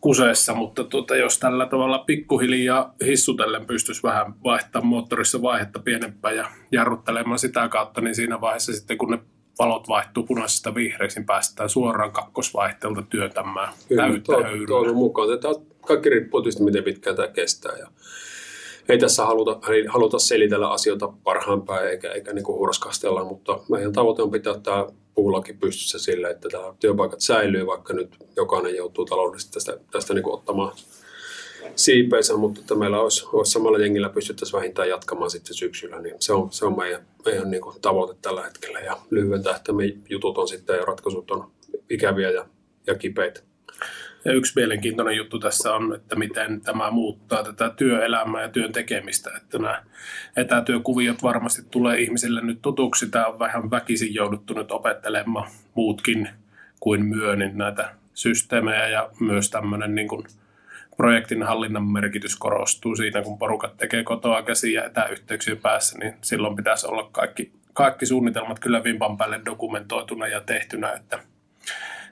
kuseessa, 0.00 0.54
mutta 0.54 0.84
tuota, 0.84 1.16
jos 1.16 1.38
tällä 1.38 1.66
tavalla 1.66 1.98
pikkuhiljaa 1.98 2.94
hissutellen 3.04 3.66
pystyisi 3.66 4.02
vähän 4.02 4.34
vaihtamaan 4.44 4.86
moottorissa 4.86 5.42
vaihetta 5.42 5.78
pienempään 5.78 6.36
ja 6.36 6.50
jarruttelemaan 6.72 7.38
sitä 7.38 7.68
kautta, 7.68 8.00
niin 8.00 8.14
siinä 8.14 8.40
vaiheessa 8.40 8.72
sitten 8.72 8.98
kun 8.98 9.10
ne 9.10 9.18
valot 9.58 9.88
vaihtuu 9.88 10.22
punaisesta 10.22 10.74
vihreäksi, 10.74 11.18
niin 11.18 11.26
päästään 11.26 11.68
suoraan 11.68 12.12
kakkosvaihteelta 12.12 13.02
työntämään 13.02 13.68
Kyllä, 13.88 14.02
täyttä 14.02 14.32
to, 14.66 14.94
mukaan. 14.94 15.40
Tämä 15.40 15.54
kaikki 15.86 16.10
riippuu 16.10 16.42
tietysti, 16.42 16.62
miten 16.62 16.84
pitkään 16.84 17.16
tämä 17.16 17.28
kestää. 17.28 17.76
Ja 17.78 17.86
ei 18.88 18.98
tässä 18.98 19.24
haluta, 19.26 19.72
ei 19.72 19.84
haluta 19.86 20.18
selitellä 20.18 20.70
asioita 20.70 21.12
parhaan 21.24 21.62
päin 21.62 21.88
eikä, 21.88 22.12
eikä 22.12 22.32
niin 22.32 22.46
hurskastella, 22.46 23.24
mutta 23.24 23.60
meidän 23.70 23.92
tavoite 23.92 24.22
on 24.22 24.30
pitää 24.30 24.54
tämä 24.62 24.86
puulaki 25.16 25.52
pystyssä 25.52 25.98
sille, 25.98 26.30
että 26.30 26.48
tämä 26.48 26.74
työpaikat 26.80 27.20
säilyy, 27.20 27.66
vaikka 27.66 27.92
nyt 27.94 28.16
jokainen 28.36 28.76
joutuu 28.76 29.04
taloudellisesti 29.04 29.52
tästä, 29.52 29.78
tästä 29.90 30.14
niin 30.14 30.28
ottamaan 30.28 30.72
siipeensä, 31.76 32.36
mutta 32.36 32.60
että 32.60 32.74
meillä 32.74 33.00
olisi, 33.00 33.26
olisi 33.32 33.52
samalla 33.52 33.78
jengillä 33.78 34.08
pystyttäisiin 34.08 34.58
vähintään 34.58 34.88
jatkamaan 34.88 35.30
sitten 35.30 35.54
syksyllä, 35.54 36.00
niin 36.00 36.14
se 36.20 36.32
on, 36.32 36.52
se 36.52 36.64
on 36.64 36.76
meidän, 36.76 37.06
meidän 37.24 37.50
niin 37.50 37.62
kuin 37.62 37.80
tavoite 37.80 38.14
tällä 38.22 38.42
hetkellä 38.42 38.80
ja 38.80 38.98
lyhyen 39.10 39.42
tähtäimen 39.42 40.02
jutut 40.08 40.38
on 40.38 40.48
sitten 40.48 40.76
ja 40.76 40.84
ratkaisut 40.84 41.30
on 41.30 41.50
ikäviä 41.90 42.30
ja, 42.30 42.46
ja 42.86 42.94
kipeitä. 42.94 43.40
Ja 44.26 44.32
yksi 44.32 44.52
mielenkiintoinen 44.56 45.16
juttu 45.16 45.38
tässä 45.38 45.74
on, 45.74 45.94
että 45.94 46.16
miten 46.16 46.60
tämä 46.60 46.90
muuttaa 46.90 47.44
tätä 47.44 47.70
työelämää 47.70 48.42
ja 48.42 48.48
työn 48.48 48.72
tekemistä. 48.72 49.30
Että 49.36 49.58
nämä 49.58 49.82
etätyökuviot 50.36 51.22
varmasti 51.22 51.62
tulee 51.70 52.00
ihmisille 52.00 52.40
nyt 52.40 52.62
tutuksi. 52.62 53.10
Tämä 53.10 53.26
on 53.26 53.38
vähän 53.38 53.70
väkisin 53.70 54.14
jouduttu 54.14 54.54
nyt 54.54 54.72
opettelemaan 54.72 55.50
muutkin 55.74 56.28
kuin 56.80 57.04
myönnin 57.04 57.58
näitä 57.58 57.90
systeemejä 58.14 58.88
ja 58.88 59.10
myös 59.20 59.50
tämmöinen 59.50 59.94
niin 59.94 60.08
kuin 60.08 60.26
projektin 60.96 61.42
hallinnan 61.42 61.84
merkitys 61.84 62.36
korostuu 62.36 62.96
siinä, 62.96 63.22
kun 63.22 63.38
porukat 63.38 63.76
tekee 63.76 64.04
kotoa 64.04 64.42
käsiä 64.42 64.84
etäyhteyksien 64.84 65.58
päässä, 65.58 65.98
niin 65.98 66.14
silloin 66.20 66.56
pitäisi 66.56 66.86
olla 66.86 67.08
kaikki 67.12 67.52
kaikki 67.72 68.06
suunnitelmat 68.06 68.58
kyllä 68.58 68.84
vimpan 68.84 69.16
päälle 69.16 69.40
dokumentoituna 69.44 70.26
ja 70.26 70.40
tehtynä, 70.40 70.92
että 70.92 71.18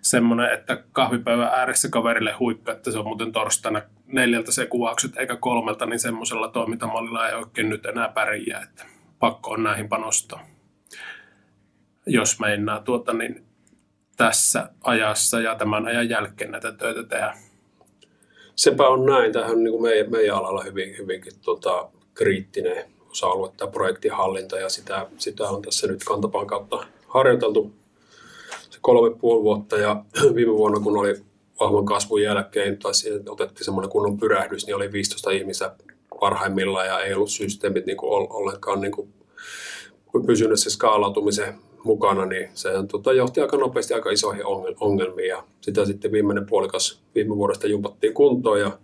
semmoinen, 0.04 0.52
että 0.52 0.82
kahvipäivän 0.92 1.50
ääressä 1.54 1.88
kaverille 1.88 2.32
huikka, 2.32 2.73
että 2.73 2.90
se 2.90 2.99
on 2.99 3.06
muuten 3.06 3.32
torstaina 3.32 3.82
neljältä 4.06 4.52
se 4.52 4.66
kuvaukset 4.66 5.16
eikä 5.16 5.37
kolmelta, 5.37 5.87
niin 5.87 5.99
semmoisella 5.99 6.49
toimintamallilla 6.49 7.28
ei 7.28 7.34
oikein 7.34 7.68
nyt 7.68 7.87
enää 7.87 8.08
pärjää, 8.08 8.62
että 8.62 8.84
pakko 9.18 9.50
on 9.50 9.62
näihin 9.62 9.88
panostaa. 9.88 10.46
Jos 12.06 12.40
meinaa 12.40 12.80
tuota, 12.80 13.12
niin 13.12 13.44
tässä 14.16 14.70
ajassa 14.82 15.40
ja 15.40 15.54
tämän 15.54 15.87
ajan 15.87 16.08
jälkeen 16.08 16.50
näitä 16.50 16.73
töitä 16.73 17.02
tehdä. 17.02 17.34
Sepä 18.56 18.88
on 18.88 19.06
näin. 19.06 19.32
Tämähän 19.32 19.56
on 19.56 19.64
niin 19.64 19.73
kuin 19.73 19.82
meidän, 19.82 20.11
meidän 20.11 20.37
alalla 20.37 20.62
hyvin, 20.62 20.99
hyvinkin 20.99 21.32
tota, 21.44 21.88
kriittinen 22.14 22.84
osa-alue, 23.11 23.52
tämä 23.56 23.70
projektihallinta, 23.70 24.58
ja 24.58 24.68
sitä, 24.68 25.06
sitä 25.18 25.44
on 25.44 25.62
tässä 25.62 25.87
nyt 25.87 26.04
kantapaan 26.04 26.46
kautta 26.46 26.87
harjoiteltu 27.08 27.84
kolme 28.85 29.17
puoli 29.19 29.43
vuotta, 29.43 29.76
ja 29.76 30.05
viime 30.35 30.53
vuonna, 30.53 30.81
kun 30.81 30.97
oli 30.97 31.14
vahvan 31.61 31.87
kasvun 31.87 32.23
jälkeen, 32.23 32.79
tai 32.79 32.95
siihen 32.95 33.23
otettiin 33.29 33.64
semmoinen 33.64 33.91
kunnon 33.91 34.19
pyrähdys, 34.19 34.67
niin 34.67 34.76
oli 34.76 34.93
15 34.93 35.31
ihmistä 35.31 35.76
parhaimmillaan, 36.21 36.87
ja 36.87 37.00
ei 37.00 37.14
ollut 37.14 37.31
systeemit 37.31 37.87
niin 37.87 37.97
kuin 37.97 38.33
ollenkaan 38.33 38.81
niin 38.81 38.93
kuin 38.93 39.09
pysynyt 40.26 40.61
se 40.61 40.71
skaalautumisen 40.71 41.55
mukana, 41.85 42.26
niin 42.26 42.49
se 42.55 42.71
tota, 42.91 43.12
johti 43.12 43.41
aika 43.41 43.57
nopeasti 43.57 43.95
aika 43.95 44.11
isoihin 44.11 44.45
ongelmiin. 44.81 45.29
Ja 45.29 45.45
sitä 45.61 45.85
sitten 45.85 46.12
viimeinen 46.12 46.47
puolikas 46.47 47.03
viime 47.14 47.37
vuodesta 47.37 47.67
jumpattiin 47.67 48.14
kuntoon 48.14 48.61
ja 48.61 48.79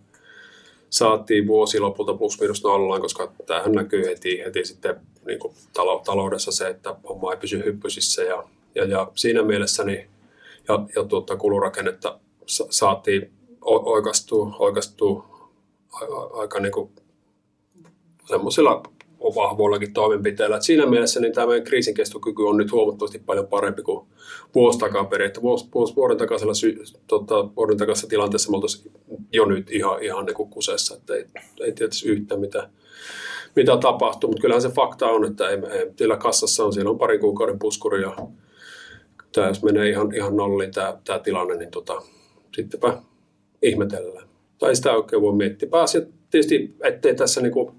saatiin 0.90 1.46
vuosi 1.46 1.80
lopulta 1.80 2.14
plus 2.14 2.40
minus 2.40 2.64
nollaan, 2.64 3.00
koska 3.00 3.32
tämähän 3.46 3.72
näkyy 3.72 4.06
heti, 4.06 4.38
heti 4.38 4.64
sitten 4.64 4.96
niin 5.26 5.38
kuin 5.38 5.54
taloudessa 6.04 6.52
se, 6.52 6.68
että 6.68 6.96
homma 7.08 7.32
ei 7.32 7.38
pysy 7.38 7.64
hyppysissä 7.64 8.22
ja, 8.22 8.44
ja, 8.74 8.84
ja 8.84 9.12
siinä 9.14 9.42
mielessä 9.42 9.84
niin, 9.84 10.10
ja, 10.68 10.86
ja 10.96 11.04
tuota, 11.04 11.36
kulurakennetta 11.36 12.18
saatiin 12.46 13.30
oikastua, 13.64 14.56
oikastua 14.58 15.30
aika 16.32 16.60
niin 16.60 16.72
kuin 16.72 16.90
semmoisilla 18.28 18.82
vahvoillakin 19.20 19.92
toimenpiteillä. 19.92 20.56
Et 20.56 20.62
siinä 20.62 20.86
mielessä 20.86 21.20
niin 21.20 21.32
tämä 21.32 21.46
meidän 21.46 21.64
kriisinkestokyky 21.64 22.42
on 22.42 22.56
nyt 22.56 22.72
huomattavasti 22.72 23.18
paljon 23.18 23.46
parempi 23.46 23.82
kuin 23.82 24.06
vuosi 24.54 24.78
takaperin. 24.78 25.26
Että 25.26 25.42
vuosi, 25.42 25.96
vuoden, 25.96 26.16
takaisella 26.16 26.54
sy, 26.54 26.82
tota, 27.06 27.56
vuoden 27.56 27.76
takaisessa 27.76 28.08
tilanteessa 28.08 28.50
me 28.50 28.56
oltaisiin 28.56 28.92
jo 29.32 29.44
nyt 29.44 29.70
ihan, 29.70 30.02
ihan 30.02 30.26
niin 30.26 30.34
kuin 30.34 30.50
kusessa, 30.50 30.96
että 30.96 31.14
ei, 31.14 31.24
ei 31.60 31.72
tietysti 31.72 32.08
yhtään 32.08 32.40
mitä, 32.40 32.70
mitä 33.56 33.76
tapahtuu, 33.76 34.30
mutta 34.30 34.40
kyllähän 34.40 34.62
se 34.62 34.68
fakta 34.68 35.06
on, 35.06 35.24
että 35.24 35.48
ei, 35.48 35.58
ei, 36.00 36.18
kassassa 36.18 36.64
on, 36.64 36.72
siellä 36.72 36.90
on 36.90 36.98
pari 36.98 37.18
kuukauden 37.18 37.58
puskuri 37.58 38.02
ja 38.02 38.16
tämä, 39.32 39.48
jos 39.48 39.62
menee 39.62 39.88
ihan, 39.88 40.14
ihan 40.14 40.36
nolliin 40.36 40.72
tämä, 40.72 40.98
tämä 41.04 41.18
tilanne, 41.18 41.56
niin 41.56 41.70
tota, 41.70 42.02
sittenpä 42.54 43.02
ihmetellään. 43.62 44.28
Tai 44.58 44.76
sitä 44.76 44.92
oikein 44.92 45.22
voi 45.22 45.32
miettiä. 45.32 45.68
Pääasiat 45.68 46.04
tietysti, 46.30 46.74
ettei 46.82 47.14
tässä 47.14 47.40
niin 47.40 47.52
kuin, 47.52 47.70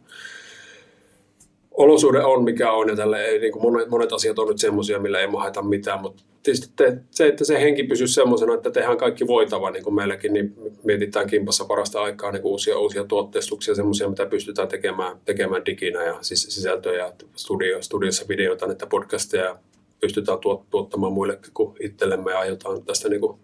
olosuhde 1.72 2.24
on 2.24 2.44
mikä 2.44 2.72
on 2.72 2.90
ja 2.90 2.96
tälle 2.96 3.26
ei, 3.26 3.40
niin 3.40 3.52
kuin 3.52 3.64
monet, 3.64 3.90
monet 3.90 4.14
asiat 4.14 4.40
on 4.40 4.48
nyt 4.48 4.58
semmoisia, 4.58 5.00
millä 5.00 5.20
ei 5.20 5.28
maheta 5.28 5.62
mitään, 5.62 6.02
mutta 6.02 6.24
tietysti 6.44 6.74
te, 6.76 6.98
se, 7.12 7.28
että 7.28 7.46
se 7.46 7.62
henki 7.62 7.84
pysyy 7.84 8.08
semmoisena, 8.08 8.54
että 8.54 8.72
tehdään 8.72 8.98
kaikki 8.98 9.28
voitava, 9.28 9.72
niin 9.72 9.84
kuin 9.84 9.94
meilläkin, 9.94 10.34
niin 10.34 10.56
mietitään 10.84 11.28
kimpassa 11.28 11.66
parasta 11.66 12.02
aikaa 12.02 12.32
niin 12.32 12.42
kuin 12.42 12.52
uusia, 12.52 12.80
uusia 12.80 13.04
tuotteistuksia, 13.04 13.76
semmoisia, 13.76 14.10
mitä 14.10 14.26
pystytään 14.26 14.68
tekemään, 14.68 15.18
tekemään 15.26 15.66
diginä 15.66 16.04
ja 16.04 16.18
siis 16.22 16.44
sisältöjä, 16.44 17.14
studio, 17.36 17.82
studiossa 17.82 18.26
videoita, 18.30 18.72
että 18.72 18.88
podcasteja 18.88 19.58
pystytään 20.02 20.40
tuot, 20.40 20.70
tuottamaan 20.70 21.14
muillekin 21.14 21.54
kuin 21.54 21.76
itsellemme 21.80 22.32
ja 22.32 22.40
aiotaan 22.40 22.84
tästä 22.86 23.10
niin 23.10 23.22
kuin, 23.22 23.40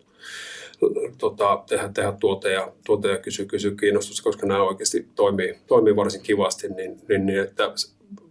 tota, 1.18 1.64
tehdä, 1.70 1.90
tehdä 1.94 2.14
tuote 2.20 2.52
ja, 2.52 2.72
tuote 2.86 3.08
ja 3.08 3.18
kysy, 3.18 3.46
kysy 3.46 3.76
kiinnostusta, 3.76 4.24
koska 4.24 4.48
nämä 4.48 4.64
oikeasti 4.64 5.08
toimii, 5.16 5.56
toimii 5.68 5.96
varsin 5.96 6.22
kivasti, 6.22 6.68
niin, 6.68 7.02
niin, 7.10 7.26
niin 7.26 7.40
että 7.40 7.74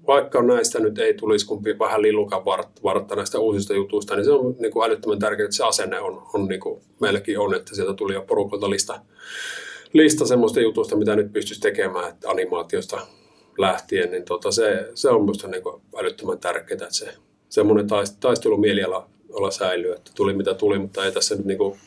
vaikka 0.06 0.42
näistä 0.42 0.80
nyt 0.80 0.98
ei 0.98 1.14
tulisi 1.14 1.46
kumpi 1.46 1.78
vähän 1.78 2.02
lillukan 2.02 2.44
vartta 2.84 3.16
näistä 3.16 3.38
uusista 3.38 3.74
jutuista, 3.74 4.16
niin 4.16 4.24
se 4.24 4.30
on 4.30 4.56
niin 4.58 4.72
kuin 4.72 4.86
älyttömän 4.86 5.18
tärkeää, 5.18 5.44
että 5.44 5.56
se 5.56 5.64
asenne 5.64 6.00
on, 6.00 6.22
on 6.34 6.48
niin 6.48 6.60
kuin 6.60 6.80
meilläkin 7.00 7.38
on, 7.38 7.54
että 7.54 7.74
sieltä 7.74 7.94
tuli 7.94 8.14
jo 8.14 8.22
porukalta 8.22 8.70
lista, 8.70 9.00
lista 9.92 10.26
semmoista 10.26 10.60
jutuista, 10.60 10.96
mitä 10.96 11.16
nyt 11.16 11.32
pystyisi 11.32 11.60
tekemään, 11.60 12.08
että 12.08 12.30
animaatiosta 12.30 13.06
lähtien, 13.58 14.10
niin 14.10 14.24
tota 14.24 14.50
se, 14.50 14.88
se 14.94 15.08
on 15.08 15.20
minusta 15.20 15.48
niin 15.48 15.62
älyttömän 16.00 16.38
tärkeää, 16.38 16.74
että 16.82 16.94
se 16.94 17.14
semmoinen 17.56 17.86
taistelu 18.20 18.56
mieliala 18.56 19.08
olla 19.32 19.50
säilyy, 19.50 19.92
että 19.92 20.10
tuli 20.14 20.34
mitä 20.34 20.54
tuli, 20.54 20.78
mutta 20.78 21.04
ei 21.04 21.12
tässä 21.12 21.34
nyt 21.34 21.44
niin 21.44 21.58
kuin 21.58 21.78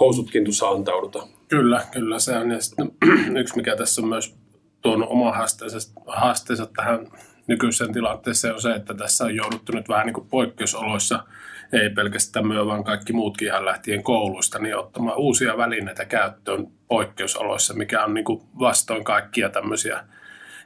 housutkin 0.00 0.44
tuossa 0.44 0.68
antauduta. 0.68 1.26
Kyllä, 1.48 1.86
kyllä 1.92 2.18
se 2.18 2.36
on. 2.36 2.50
Ja 2.50 2.60
sitten, 2.60 2.92
yksi 3.40 3.56
mikä 3.56 3.76
tässä 3.76 4.02
on 4.02 4.08
myös 4.08 4.36
tuonut 4.82 5.08
oma 5.10 5.32
haasteensa, 5.32 5.92
haasteensa 6.06 6.66
tähän 6.76 7.06
nykyiseen 7.46 7.92
tilanteeseen 7.92 8.54
on 8.54 8.62
se, 8.62 8.72
että 8.72 8.94
tässä 8.94 9.24
on 9.24 9.36
jouduttu 9.36 9.72
nyt 9.72 9.88
vähän 9.88 10.06
niin 10.06 10.14
kuin 10.14 10.28
poikkeusoloissa, 10.28 11.24
ei 11.72 11.90
pelkästään 11.90 12.46
myö, 12.46 12.66
vaan 12.66 12.84
kaikki 12.84 13.12
muutkin 13.12 13.48
ihan 13.48 13.64
lähtien 13.64 14.02
kouluista, 14.02 14.58
niin 14.58 14.76
ottamaan 14.76 15.18
uusia 15.18 15.56
välineitä 15.56 16.04
käyttöön 16.04 16.66
poikkeusoloissa, 16.88 17.74
mikä 17.74 18.04
on 18.04 18.14
niin 18.14 18.24
kuin 18.24 18.42
vastoin 18.58 19.04
kaikkia 19.04 19.48
tämmöisiä 19.48 20.04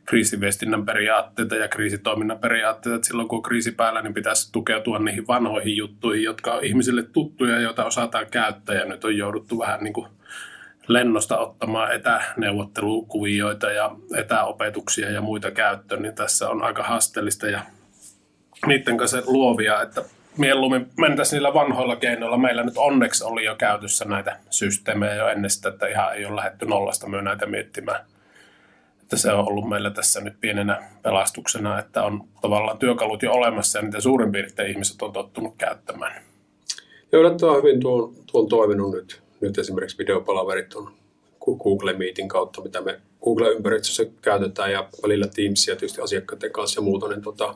kriisiviestinnän 0.04 0.86
periaatteita 0.86 1.56
ja 1.56 1.68
kriisitoiminnan 1.68 2.38
periaatteita, 2.38 2.96
että 2.96 3.08
silloin 3.08 3.28
kun 3.28 3.36
on 3.36 3.42
kriisi 3.42 3.72
päällä, 3.72 4.02
niin 4.02 4.14
pitäisi 4.14 4.52
tukeutua 4.52 4.98
niihin 4.98 5.26
vanhoihin 5.26 5.76
juttuihin, 5.76 6.24
jotka 6.24 6.52
on 6.52 6.64
ihmisille 6.64 7.02
tuttuja, 7.02 7.60
joita 7.60 7.84
osataan 7.84 8.26
käyttää 8.30 8.74
ja 8.74 8.84
nyt 8.84 9.04
on 9.04 9.16
jouduttu 9.16 9.58
vähän 9.58 9.84
niin 9.84 9.92
kuin 9.92 10.06
lennosta 10.88 11.38
ottamaan 11.38 11.92
etäneuvottelukuvioita 11.92 13.70
ja 13.70 13.96
etäopetuksia 14.16 15.10
ja 15.10 15.20
muita 15.20 15.50
käyttöön, 15.50 16.02
niin 16.02 16.14
tässä 16.14 16.48
on 16.48 16.62
aika 16.62 16.82
haasteellista 16.82 17.46
ja 17.46 17.60
niiden 18.66 18.96
kanssa 18.96 19.22
luovia, 19.26 19.82
että 19.82 20.04
mieluummin 20.38 20.86
mentäisiin 20.98 21.36
niillä 21.36 21.54
vanhoilla 21.54 21.96
keinoilla. 21.96 22.38
Meillä 22.38 22.62
nyt 22.62 22.76
onneksi 22.76 23.24
oli 23.24 23.44
jo 23.44 23.54
käytössä 23.54 24.04
näitä 24.04 24.36
systeemejä 24.50 25.14
jo 25.14 25.28
ennen 25.28 25.50
sitä, 25.50 25.68
että 25.68 25.86
ihan 25.86 26.14
ei 26.14 26.26
ole 26.26 26.36
lähdetty 26.36 26.66
nollasta 26.66 27.08
myö 27.08 27.22
näitä 27.22 27.46
miettimään. 27.46 28.04
Että 29.10 29.22
se 29.22 29.32
on 29.32 29.48
ollut 29.48 29.68
meillä 29.68 29.90
tässä 29.90 30.20
nyt 30.20 30.40
pienenä 30.40 30.90
pelastuksena, 31.02 31.78
että 31.78 32.02
on 32.02 32.24
tavallaan 32.42 32.78
työkalut 32.78 33.22
jo 33.22 33.32
olemassa 33.32 33.78
ja 33.78 33.82
niitä 33.82 34.00
suurin 34.00 34.32
piirtein 34.32 34.70
ihmiset 34.70 35.02
on 35.02 35.12
tottunut 35.12 35.54
käyttämään. 35.58 36.22
Joo, 37.12 37.20
yllättävän 37.20 37.56
hyvin 37.56 37.80
tuo, 37.80 38.14
tuo 38.26 38.42
on 38.42 38.48
toiminut 38.48 38.92
nyt 38.92 39.22
nyt 39.40 39.58
esimerkiksi 39.58 39.98
videopalaverit 39.98 40.74
on 40.74 40.92
Google 41.44 41.92
Meetin 41.92 42.28
kautta, 42.28 42.62
mitä 42.62 42.80
me 42.80 43.00
Google-ympäristössä 43.24 44.06
käytetään 44.22 44.72
ja 44.72 44.88
välillä 45.02 45.26
Teamsia 45.34 45.76
tietysti 45.76 46.00
asiakkaiden 46.00 46.52
kanssa 46.52 46.80
ja 46.80 46.84
muuta, 46.84 47.08
niin 47.08 47.22
tota, 47.22 47.54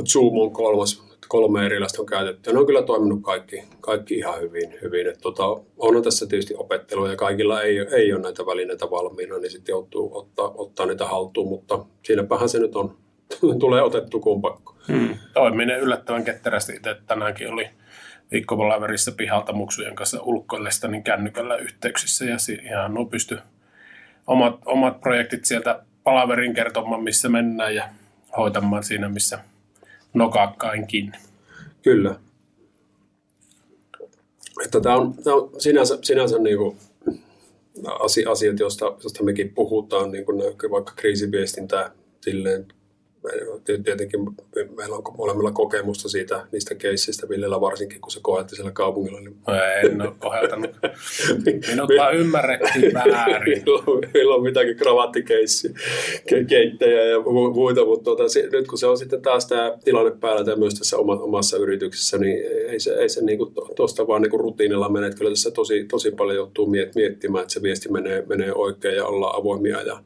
ja 0.00 0.06
Zoom 0.06 0.38
on 0.38 0.52
kolmas, 0.52 1.02
kolme 1.28 1.66
erilaista 1.66 2.02
on 2.02 2.06
käytetty. 2.06 2.52
Ne 2.52 2.58
on 2.58 2.66
kyllä 2.66 2.82
toiminut 2.82 3.20
kaikki, 3.22 3.64
kaikki 3.80 4.14
ihan 4.14 4.40
hyvin. 4.40 4.78
hyvin. 4.82 5.06
Et 5.06 5.18
tota, 5.20 5.44
on 5.78 6.02
tässä 6.02 6.26
tietysti 6.26 6.54
opettelua 6.56 7.10
ja 7.10 7.16
kaikilla 7.16 7.62
ei, 7.62 7.78
ei 7.78 8.12
ole 8.12 8.22
näitä 8.22 8.46
välineitä 8.46 8.90
valmiina, 8.90 9.38
niin 9.38 9.50
sitten 9.50 9.72
joutuu 9.72 10.18
ottaa, 10.18 10.52
ottaa 10.54 10.86
niitä 10.86 11.06
haltuun, 11.06 11.48
mutta 11.48 11.84
siinäpähän 12.02 12.48
se 12.48 12.58
nyt 12.58 12.76
on, 12.76 12.96
tulee 13.60 13.82
otettu 13.82 14.20
kumpakko. 14.20 14.74
Hmm. 14.88 15.14
Toiminen 15.34 15.80
yllättävän 15.80 16.24
ketterästi 16.24 16.72
itse 16.72 16.96
tänäänkin 17.06 17.52
oli 17.52 17.68
viikkopalaverissa 18.32 19.12
pihalta 19.12 19.52
muksujen 19.52 19.94
kanssa 19.94 20.22
ulkoillesta 20.22 20.88
niin 20.88 21.04
kännykällä 21.04 21.56
yhteyksissä 21.56 22.24
ja 22.24 22.36
ihan 22.64 22.94
no 22.94 23.04
pysty 23.04 23.38
omat, 24.26 24.54
omat 24.66 25.00
projektit 25.00 25.44
sieltä 25.44 25.82
palaverin 26.04 26.54
kertomaan, 26.54 27.02
missä 27.02 27.28
mennään 27.28 27.74
ja 27.74 27.88
hoitamaan 28.36 28.84
siinä, 28.84 29.08
missä 29.08 29.38
nokakkainkin. 30.14 31.12
Kyllä. 31.82 32.20
Että 34.64 34.80
tämä 34.80 34.96
on, 34.96 35.14
tämä 35.24 35.36
on 35.36 35.50
sinänsä, 35.58 35.98
sinänsä 36.02 36.38
niin 36.38 36.58
kuin 36.58 36.76
asiat, 38.28 38.58
joista, 38.58 38.84
joista 38.84 39.24
mekin 39.24 39.54
puhutaan, 39.54 40.10
niin 40.10 40.24
kuin 40.24 40.38
vaikka 40.70 40.92
kriisiviestintää 40.96 41.90
silleen 42.20 42.66
tietenkin 43.84 44.20
meillä 44.76 44.96
on 44.96 45.02
molemmilla 45.18 45.52
kokemusta 45.52 46.08
siitä, 46.08 46.46
niistä 46.52 46.74
keissistä, 46.74 47.28
Villellä 47.28 47.60
varsinkin, 47.60 48.00
kun 48.00 48.10
se 48.10 48.20
koetti 48.22 48.56
siellä 48.56 48.70
kaupungilla. 48.70 49.20
Niin... 49.20 49.36
No 49.46 49.54
en 49.82 50.02
ole 50.02 50.12
koheltanut. 50.18 50.70
Minut 51.68 51.90
vaan 51.98 52.16
ymmärrettiin 52.16 52.94
väärin. 52.94 53.62
Meillä 54.14 54.34
on 54.34 54.42
mitäkin 54.42 54.76
kravattikeissi, 54.76 55.74
keittejä 56.48 57.04
ja 57.04 57.20
muita, 57.54 57.84
mutta 57.84 58.04
tuota, 58.04 58.22
nyt 58.52 58.68
kun 58.68 58.78
se 58.78 58.86
on 58.86 58.98
sitten 58.98 59.22
taas 59.22 59.46
tämä 59.46 59.78
tilanne 59.84 60.12
päällä 60.20 60.44
tai 60.44 60.56
myös 60.56 60.74
tässä 60.74 60.96
omassa 60.98 61.56
yrityksessä, 61.56 62.18
niin 62.18 62.46
ei 62.68 62.80
se, 62.80 62.94
ei 62.94 63.08
se 63.08 63.24
niinku 63.24 63.52
tuosta 63.76 64.06
vaan 64.06 64.22
niinku 64.22 64.38
rutiinilla 64.38 64.88
mene. 64.88 65.06
Että 65.06 65.18
kyllä 65.18 65.30
tässä 65.30 65.50
tosi, 65.50 65.84
tosi 65.84 66.10
paljon 66.10 66.36
joutuu 66.36 66.66
miettimään, 66.94 67.42
että 67.42 67.54
se 67.54 67.62
viesti 67.62 67.92
menee, 67.92 68.24
menee 68.28 68.52
oikein 68.54 68.96
ja 68.96 69.06
ollaan 69.06 69.40
avoimia 69.40 69.82
ja 69.82 70.02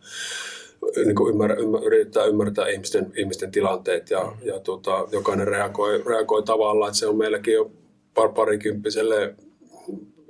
niin 1.05 1.17
kuin 1.17 1.31
ymmär, 1.31 1.61
ymmär, 1.61 1.85
yrittää 1.85 2.25
ymmärtää 2.25 2.69
ihmisten, 2.69 3.13
ihmisten 3.17 3.51
tilanteet 3.51 4.11
ja, 4.11 4.33
ja 4.45 4.61
tota, 4.61 5.09
jokainen 5.13 5.49
reagoi, 5.49 6.03
reagoi 6.07 6.43
tavallaan, 6.43 6.89
että 6.89 6.99
se 6.99 7.07
on 7.07 7.17
meilläkin 7.17 7.55
jo 7.55 7.71
par, 8.15 8.29
parikymppiselle 8.29 9.35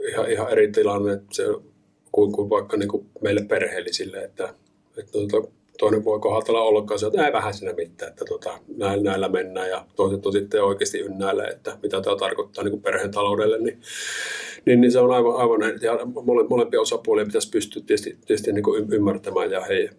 ihan, 0.09 0.31
ihan 0.31 0.51
eri 0.51 0.73
tilanne. 0.73 1.21
Se, 1.33 1.45
kuin, 2.13 2.33
kuin 2.33 2.51
vaikka 2.51 2.77
niin 2.77 2.89
kuin 2.89 3.07
meille 3.23 3.45
perheellisille, 3.49 4.25
että, 4.25 4.55
että 4.99 5.13
tota, 5.13 5.49
toinen 5.79 6.05
voi 6.05 6.21
kohdalla 6.21 6.63
olkaa 6.63 6.99
se, 6.99 7.07
että 7.07 7.27
ei 7.27 7.33
vähän 7.33 7.55
siinä 7.55 7.73
mitään, 7.73 8.11
että 8.11 8.25
tota, 8.25 8.59
näillä, 8.77 9.11
näillä 9.11 9.29
mennään. 9.29 9.71
Ja 9.71 9.87
toiset 9.97 10.27
on 10.27 10.33
sitten 10.33 10.65
oikeasti 10.65 11.01
ynnäille, 11.01 11.45
että 11.45 11.79
mitä 11.83 12.01
tämä 12.01 12.17
tarkoittaa 12.17 12.65
niin 12.65 12.73
kuin 12.73 12.83
perheen 12.83 13.11
taloudelle, 13.11 13.59
niin, 13.59 13.81
niin, 14.65 14.81
niin, 14.81 14.93
se 14.93 14.99
on 14.99 15.11
aivan, 15.11 15.37
aivan 15.37 15.61
ja 15.81 15.99
mole, 16.25 16.49
molempia 16.49 16.81
osapuolia 16.81 17.25
pitäisi 17.25 17.51
pystyä 17.51 17.83
tietysti, 17.87 18.19
tietysti 18.27 18.53
niin 18.53 18.65
kuin 18.65 18.93
ymmärtämään 18.93 19.51
ja 19.51 19.61
hei, 19.61 19.91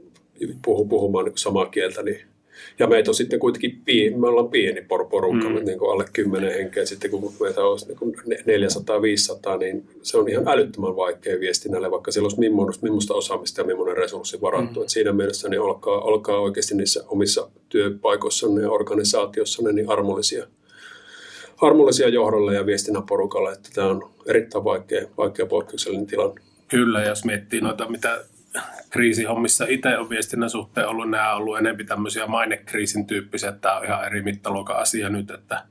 puhu, 0.66 0.86
puhumaan 0.86 1.26
niin 1.26 1.38
samaa 1.38 1.66
kieltä, 1.66 2.04
niin 2.04 2.22
ja 2.80 2.88
meitä 2.88 3.12
on 3.12 3.16
sitten 3.16 3.40
kuitenkin 3.40 3.82
pieni, 3.86 4.16
me 4.16 4.28
ollaan 4.28 4.50
pieni 4.50 4.82
porukka, 4.82 5.50
mm. 5.50 5.66
niin 5.66 5.80
kuin 5.80 5.92
alle 5.92 6.06
10 6.14 6.54
henkeä. 6.54 6.86
Sitten 6.86 7.12
kun 7.12 7.34
meitä 7.40 7.64
olisi 7.64 7.88
niin 7.88 8.40
400-500, 9.56 9.60
niin 9.60 9.88
se 10.02 10.18
on 10.18 10.30
ihan 10.30 10.48
älyttömän 10.48 10.96
vaikea 10.96 11.40
viestinnälle, 11.40 11.92
vaikka 11.92 12.12
siellä 12.12 12.26
olisi 12.26 12.40
millaista, 12.40 12.84
millaista 12.84 13.14
osaamista 13.14 13.62
ja 13.62 13.68
millainen 13.68 13.98
resurssi 13.98 14.42
varattu. 14.42 14.80
Mm. 14.80 14.88
siinä 14.88 15.14
mielessä 15.14 15.50
niin 15.50 15.62
olkaa, 15.62 16.02
olkaa 16.02 16.40
oikeasti 16.40 16.76
niissä 16.76 17.04
omissa 17.08 17.50
työpaikoissanne 17.70 18.62
ja 18.62 18.72
organisaatiossanne 18.72 19.72
niin 19.72 19.90
armollisia, 19.90 20.48
armollisia 21.62 22.10
johdolle 22.10 22.56
ja 22.56 22.66
viestinnän 22.66 23.04
porukalle, 23.04 23.52
että 23.52 23.70
tämä 23.74 23.88
on 23.88 24.10
erittäin 24.26 24.64
vaikea, 24.64 25.08
vaikea 25.18 25.46
poikkeuksellinen 25.46 26.08
tilanne. 26.08 26.42
Kyllä, 26.68 27.04
jos 27.04 27.26
miettii 27.26 27.62
noita, 27.62 27.90
mitä 27.90 28.26
kriisihommissa 28.90 29.66
itse 29.70 29.98
on 29.98 30.10
viestinnän 30.10 30.50
suhteen 30.50 30.88
ollut, 30.88 31.10
nämä 31.10 31.32
on 31.32 31.38
ollut 31.38 31.58
enemmän 31.58 31.86
tämmöisiä 31.86 32.28
mainekriisin 32.28 33.08
tyyppisiä, 33.08 33.50
että 33.50 33.62
tämä 33.62 33.78
on 33.78 33.86
ihan 33.86 34.06
eri 34.06 34.22
mittaluokan 34.22 34.78
asia 34.78 35.10
nyt, 35.10 35.32
että 35.32 35.64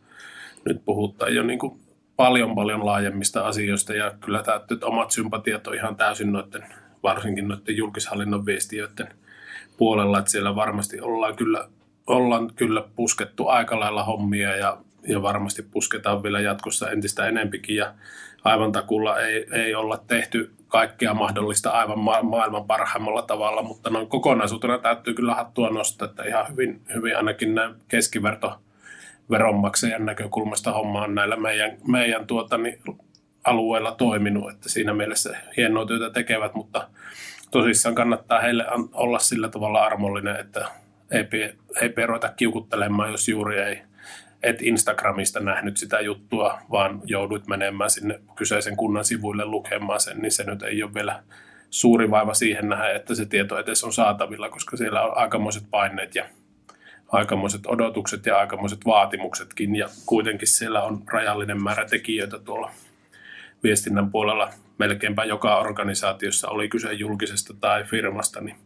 nyt 0.65 0.85
puhutaan 0.85 1.35
jo 1.35 1.43
niin 1.43 1.59
kuin 1.59 1.81
paljon 2.17 2.55
paljon 2.55 2.87
laajemmista 2.87 3.47
asioista. 3.47 3.95
Ja 3.95 4.15
kyllä 4.21 4.39
että 4.39 4.87
omat 4.87 5.11
sympatiat 5.11 5.67
on 5.67 5.75
ihan 5.75 5.97
täysin 5.97 6.33
noiden, 6.33 6.65
varsinkin 7.03 7.49
noiden 7.49 7.77
julkishallinnon 7.77 8.47
viestiöiden 8.47 9.09
puolella, 9.77 10.19
että 10.19 10.31
siellä 10.31 10.55
varmasti 10.55 11.01
ollaan 11.01 11.37
kyllä, 11.37 11.69
ollaan 12.07 12.55
kyllä 12.57 12.85
puskettu 12.97 13.49
aika 13.49 13.81
lailla 13.81 14.05
hommia 14.05 14.57
ja, 14.57 14.79
ja 15.09 15.23
varmasti 15.23 15.63
pusketaan 15.63 16.23
vielä 16.23 16.41
jatkossa 16.41 16.91
entistä 16.91 17.27
enempikin. 17.27 17.77
Ja 17.77 17.95
aivan 18.45 18.73
takulla 18.73 19.21
ei, 19.21 19.47
ei 19.53 19.75
olla 19.75 20.05
tehty 20.07 20.51
kaikkea 20.75 21.15
mahdollista 21.15 21.71
aivan 21.71 21.99
ma- 21.99 22.23
maailman 22.23 22.65
parhaimmalla 22.65 23.23
tavalla, 23.23 23.63
mutta 23.63 23.91
noin 23.91 24.07
kokonaisuutena 24.07 24.79
täytyy 24.79 25.15
kyllä 25.15 25.35
hattua 25.35 25.71
nostaa, 25.71 26.09
että 26.09 26.23
ihan 26.23 26.51
hyvin, 26.51 26.81
hyvin 26.95 27.17
ainakin 27.17 27.55
näin 27.55 27.75
keskiverto 27.89 28.59
veronmaksajan 29.31 30.07
näkökulmasta 30.07 30.73
homma 30.73 31.03
on 31.03 31.15
näillä 31.15 31.37
meidän, 31.37 31.77
meidän 31.89 32.27
tuota, 32.27 32.59
niin, 32.59 32.79
alueilla 33.45 33.93
toiminut, 33.93 34.51
että 34.51 34.69
siinä 34.69 34.95
mielessä 34.95 35.37
hienoa 35.57 35.87
työtä 35.87 36.11
tekevät, 36.11 36.55
mutta 36.55 36.89
tosissaan 37.51 37.95
kannattaa 37.95 38.41
heille 38.41 38.65
olla 38.93 39.19
sillä 39.19 39.49
tavalla 39.49 39.85
armollinen, 39.85 40.41
että 40.41 40.69
ei, 41.11 41.55
ei 41.81 42.07
ruveta 42.07 42.29
kiukuttelemaan, 42.29 43.11
jos 43.11 43.29
juuri 43.29 43.61
ei– 43.61 43.83
et 44.45 44.63
Instagramista 44.63 45.41
nähnyt 45.41 45.77
sitä 45.77 46.01
juttua, 46.01 46.59
vaan 46.71 47.01
joudut 47.05 47.47
menemään 47.47 47.91
sinne 47.91 48.21
kyseisen 48.37 48.77
kunnan 48.77 49.05
sivuille 49.05 49.45
lukemaan 49.45 50.01
sen, 50.01 50.19
niin 50.19 50.33
se 50.33 50.45
nyt 50.45 50.63
ei 50.63 50.83
ole 50.83 50.95
vielä 50.95 51.23
suuri 51.71 52.11
vaiva 52.11 52.35
siihen 52.35 52.69
nähdä, 52.69 52.91
että 52.91 53.15
se 53.15 53.27
tieto 53.27 53.59
edes 53.59 53.85
on 53.85 53.93
saatavilla, 53.93 54.49
koska 54.49 54.77
siellä 54.77 55.03
on 55.03 55.17
aikamoiset 55.17 55.65
paineet 55.71 56.15
ja 56.15 56.25
aikamoiset 57.09 57.67
odotukset 57.67 58.27
ja 58.27 58.39
aikamoiset 58.39 58.87
vaatimuksetkin, 58.87 59.77
ja 59.77 59.89
kuitenkin 60.07 60.49
siellä 60.49 60.83
on 60.83 61.03
rajallinen 61.07 61.63
määrä 61.63 61.85
tekijöitä 61.85 62.39
tuolla 62.39 62.71
viestinnän 63.63 64.11
puolella. 64.11 64.51
Melkeinpä 64.79 65.25
joka 65.25 65.57
organisaatiossa 65.59 66.49
oli 66.49 66.69
kyse 66.69 66.93
julkisesta 66.93 67.55
tai 67.61 67.85
firmasta, 67.85 68.41
niin 68.41 68.57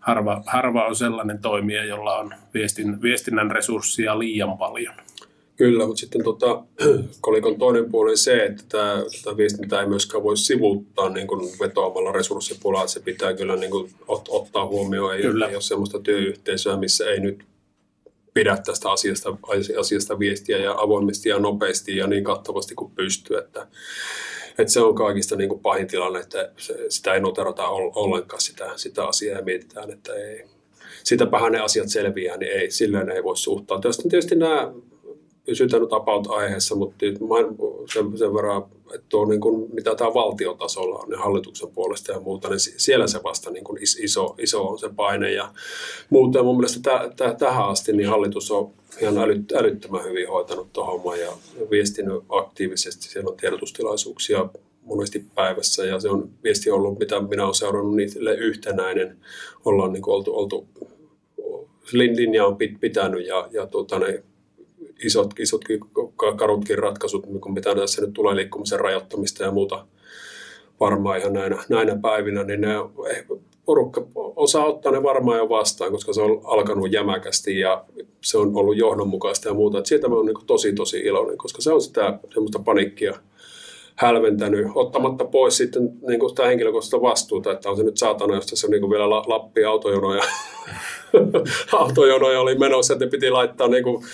harva, 0.00 0.42
harva 0.46 0.86
on 0.86 0.96
sellainen 0.96 1.38
toimija, 1.38 1.84
jolla 1.84 2.18
on 2.18 2.34
viestin, 2.54 3.02
viestinnän 3.02 3.50
resursseja 3.50 4.18
liian 4.18 4.58
paljon. 4.58 4.94
Kyllä, 5.56 5.86
mutta 5.86 6.00
sitten 6.00 6.24
tota, 6.24 6.64
kolikon 7.20 7.58
toinen 7.58 7.90
puoli 7.90 8.10
on 8.10 8.18
se, 8.18 8.44
että 8.44 8.62
tämä, 8.68 9.02
tämä 9.24 9.36
viestintä 9.36 9.80
ei 9.80 9.86
myöskään 9.86 10.22
voi 10.22 10.36
sivuuttaa 10.36 11.08
niin 11.08 11.26
kuin 11.26 11.58
vetoamalla 11.60 12.12
resurssipulaa, 12.12 12.82
että 12.82 12.92
se 12.92 13.00
pitää 13.00 13.34
kyllä 13.34 13.56
niin 13.56 13.70
kuin 13.70 13.90
ot, 14.08 14.28
ottaa 14.28 14.66
huomioon. 14.66 15.14
Ei, 15.14 15.22
kyllä. 15.22 15.48
ei 15.48 15.54
ole 15.54 15.62
sellaista 15.62 16.00
työyhteisöä, 16.00 16.76
missä 16.76 17.04
ei 17.04 17.20
nyt 17.20 17.44
pidä 18.34 18.56
tästä 18.66 18.90
asiasta, 18.90 19.36
asiasta 19.78 20.18
viestiä 20.18 20.58
ja 20.58 20.74
avoimesti 20.78 21.28
ja 21.28 21.38
nopeasti 21.38 21.96
ja 21.96 22.06
niin 22.06 22.24
kattavasti 22.24 22.74
kuin 22.74 22.92
pystyy. 22.94 23.38
Että, 23.38 23.66
että 24.58 24.72
se 24.72 24.80
on 24.80 24.94
kaikista 24.94 25.36
niin 25.36 25.48
kuin 25.48 25.60
pahin 25.60 25.86
tilanne, 25.86 26.20
että 26.20 26.52
se, 26.56 26.76
sitä 26.88 27.14
ei 27.14 27.20
noterata 27.20 27.68
ollenkaan 27.68 28.42
sitä, 28.42 28.72
sitä 28.76 29.04
asiaa 29.04 29.38
ja 29.38 29.44
mietitään, 29.44 29.90
että 29.90 30.14
ei, 30.14 30.44
sitäpähän 31.04 31.52
ne 31.52 31.60
asiat 31.60 31.88
selviää, 31.88 32.36
niin 32.36 32.52
ei, 32.52 32.70
silleen 32.70 33.10
ei 33.10 33.24
voi 33.24 33.36
suhtautua. 33.36 33.90
Tietysti 34.10 34.34
nämä 34.34 34.72
pysytään 35.46 35.82
nyt 35.82 35.92
about-aiheessa, 35.92 36.74
mutta 36.74 37.06
sen, 37.92 38.18
sen 38.18 38.34
verran, 38.34 38.62
että 38.94 39.16
on 39.16 39.28
niin 39.28 39.40
kuin, 39.40 39.74
mitä 39.74 39.94
tämä 39.94 40.14
valtiotasolla 40.14 40.98
on, 40.98 41.08
niin 41.08 41.18
hallituksen 41.18 41.70
puolesta 41.70 42.12
ja 42.12 42.20
muuta, 42.20 42.48
niin 42.48 42.60
siellä 42.60 43.06
se 43.06 43.20
vasta 43.24 43.50
niin 43.50 43.64
kuin 43.64 43.78
iso, 43.82 44.34
iso 44.38 44.68
on 44.68 44.78
se 44.78 44.88
paine 44.96 45.32
ja 45.32 45.52
muuta. 46.10 46.38
Ja 46.38 46.44
mun 46.44 46.56
mielestä 46.56 46.80
täh, 46.82 47.14
täh, 47.16 47.36
tähän 47.36 47.68
asti 47.68 47.92
niin 47.92 48.08
hallitus 48.08 48.50
on 48.50 48.70
ihan 49.00 49.18
älyt, 49.18 49.52
älyttömän 49.52 50.04
hyvin 50.04 50.28
hoitanut 50.28 50.72
tuon 50.72 50.86
homman 50.86 51.20
ja 51.20 51.32
viestinyt 51.70 52.22
aktiivisesti. 52.28 53.08
Siellä 53.08 53.30
on 53.30 53.36
tiedotustilaisuuksia 53.36 54.48
monesti 54.82 55.24
päivässä 55.34 55.84
ja 55.84 56.00
se 56.00 56.10
on 56.10 56.30
viesti 56.44 56.70
ollut, 56.70 56.98
mitä 56.98 57.20
minä 57.20 57.44
olen 57.44 57.54
seurannut 57.54 57.96
niille 57.96 58.34
yhtenäinen. 58.34 59.16
Ollaan 59.64 59.92
niin 59.92 60.02
kuin 60.02 60.14
oltu, 60.14 60.36
oltu 60.36 60.66
linja 61.92 62.46
on 62.46 62.56
pitänyt 62.80 63.26
ja, 63.26 63.48
ja 63.50 63.66
tuota, 63.66 63.98
ne 63.98 64.22
isot, 65.04 65.40
isotkin 65.40 65.80
karutkin 66.36 66.78
ratkaisut, 66.78 67.26
niin 67.26 67.54
mitä 67.54 67.74
tässä 67.74 68.02
nyt 68.02 68.14
tulee 68.14 68.36
liikkumisen 68.36 68.80
rajoittamista 68.80 69.44
ja 69.44 69.50
muuta 69.50 69.86
varmaan 70.80 71.18
ihan 71.18 71.32
näinä, 71.32 71.64
näinä 71.68 71.98
päivinä, 72.02 72.44
niin 72.44 72.60
ne 72.60 72.68
porukka 73.64 74.06
osaa 74.14 74.64
ottaa 74.66 74.92
ne 74.92 75.02
varmaan 75.02 75.38
jo 75.38 75.48
vastaan, 75.48 75.92
koska 75.92 76.12
se 76.12 76.22
on 76.22 76.40
alkanut 76.44 76.92
jämäkästi 76.92 77.58
ja 77.58 77.84
se 78.20 78.38
on 78.38 78.56
ollut 78.56 78.76
johdonmukaista 78.76 79.48
ja 79.48 79.54
muuta. 79.54 79.78
Et 79.78 79.86
siitä 79.86 80.08
mä 80.08 80.14
oon 80.14 80.26
niin 80.26 80.46
tosi 80.46 80.72
tosi 80.72 80.98
iloinen, 80.98 81.38
koska 81.38 81.62
se 81.62 81.72
on 81.72 81.80
sitä 81.80 82.18
semmoista 82.34 82.58
panikkia 82.58 83.14
hälventänyt, 83.96 84.66
ottamatta 84.74 85.24
pois 85.24 85.56
sitten 85.56 85.90
niin 86.08 86.20
kuin 86.20 86.30
sitä 86.30 86.46
henkilökohtaista 86.46 87.02
vastuuta, 87.02 87.52
että 87.52 87.70
on 87.70 87.76
se 87.76 87.82
nyt 87.82 87.96
saatana, 87.96 88.34
jos 88.34 88.46
tässä 88.46 88.66
on 88.66 88.70
niin 88.70 88.90
vielä 88.90 89.10
Lappi 89.10 89.64
autojonoja 89.64 90.22
autojonoja 91.80 92.40
oli 92.40 92.58
menossa, 92.58 92.92
että 92.92 93.06
piti 93.06 93.30
laittaa 93.30 93.68
niin 93.68 93.84
kuin 93.84 94.04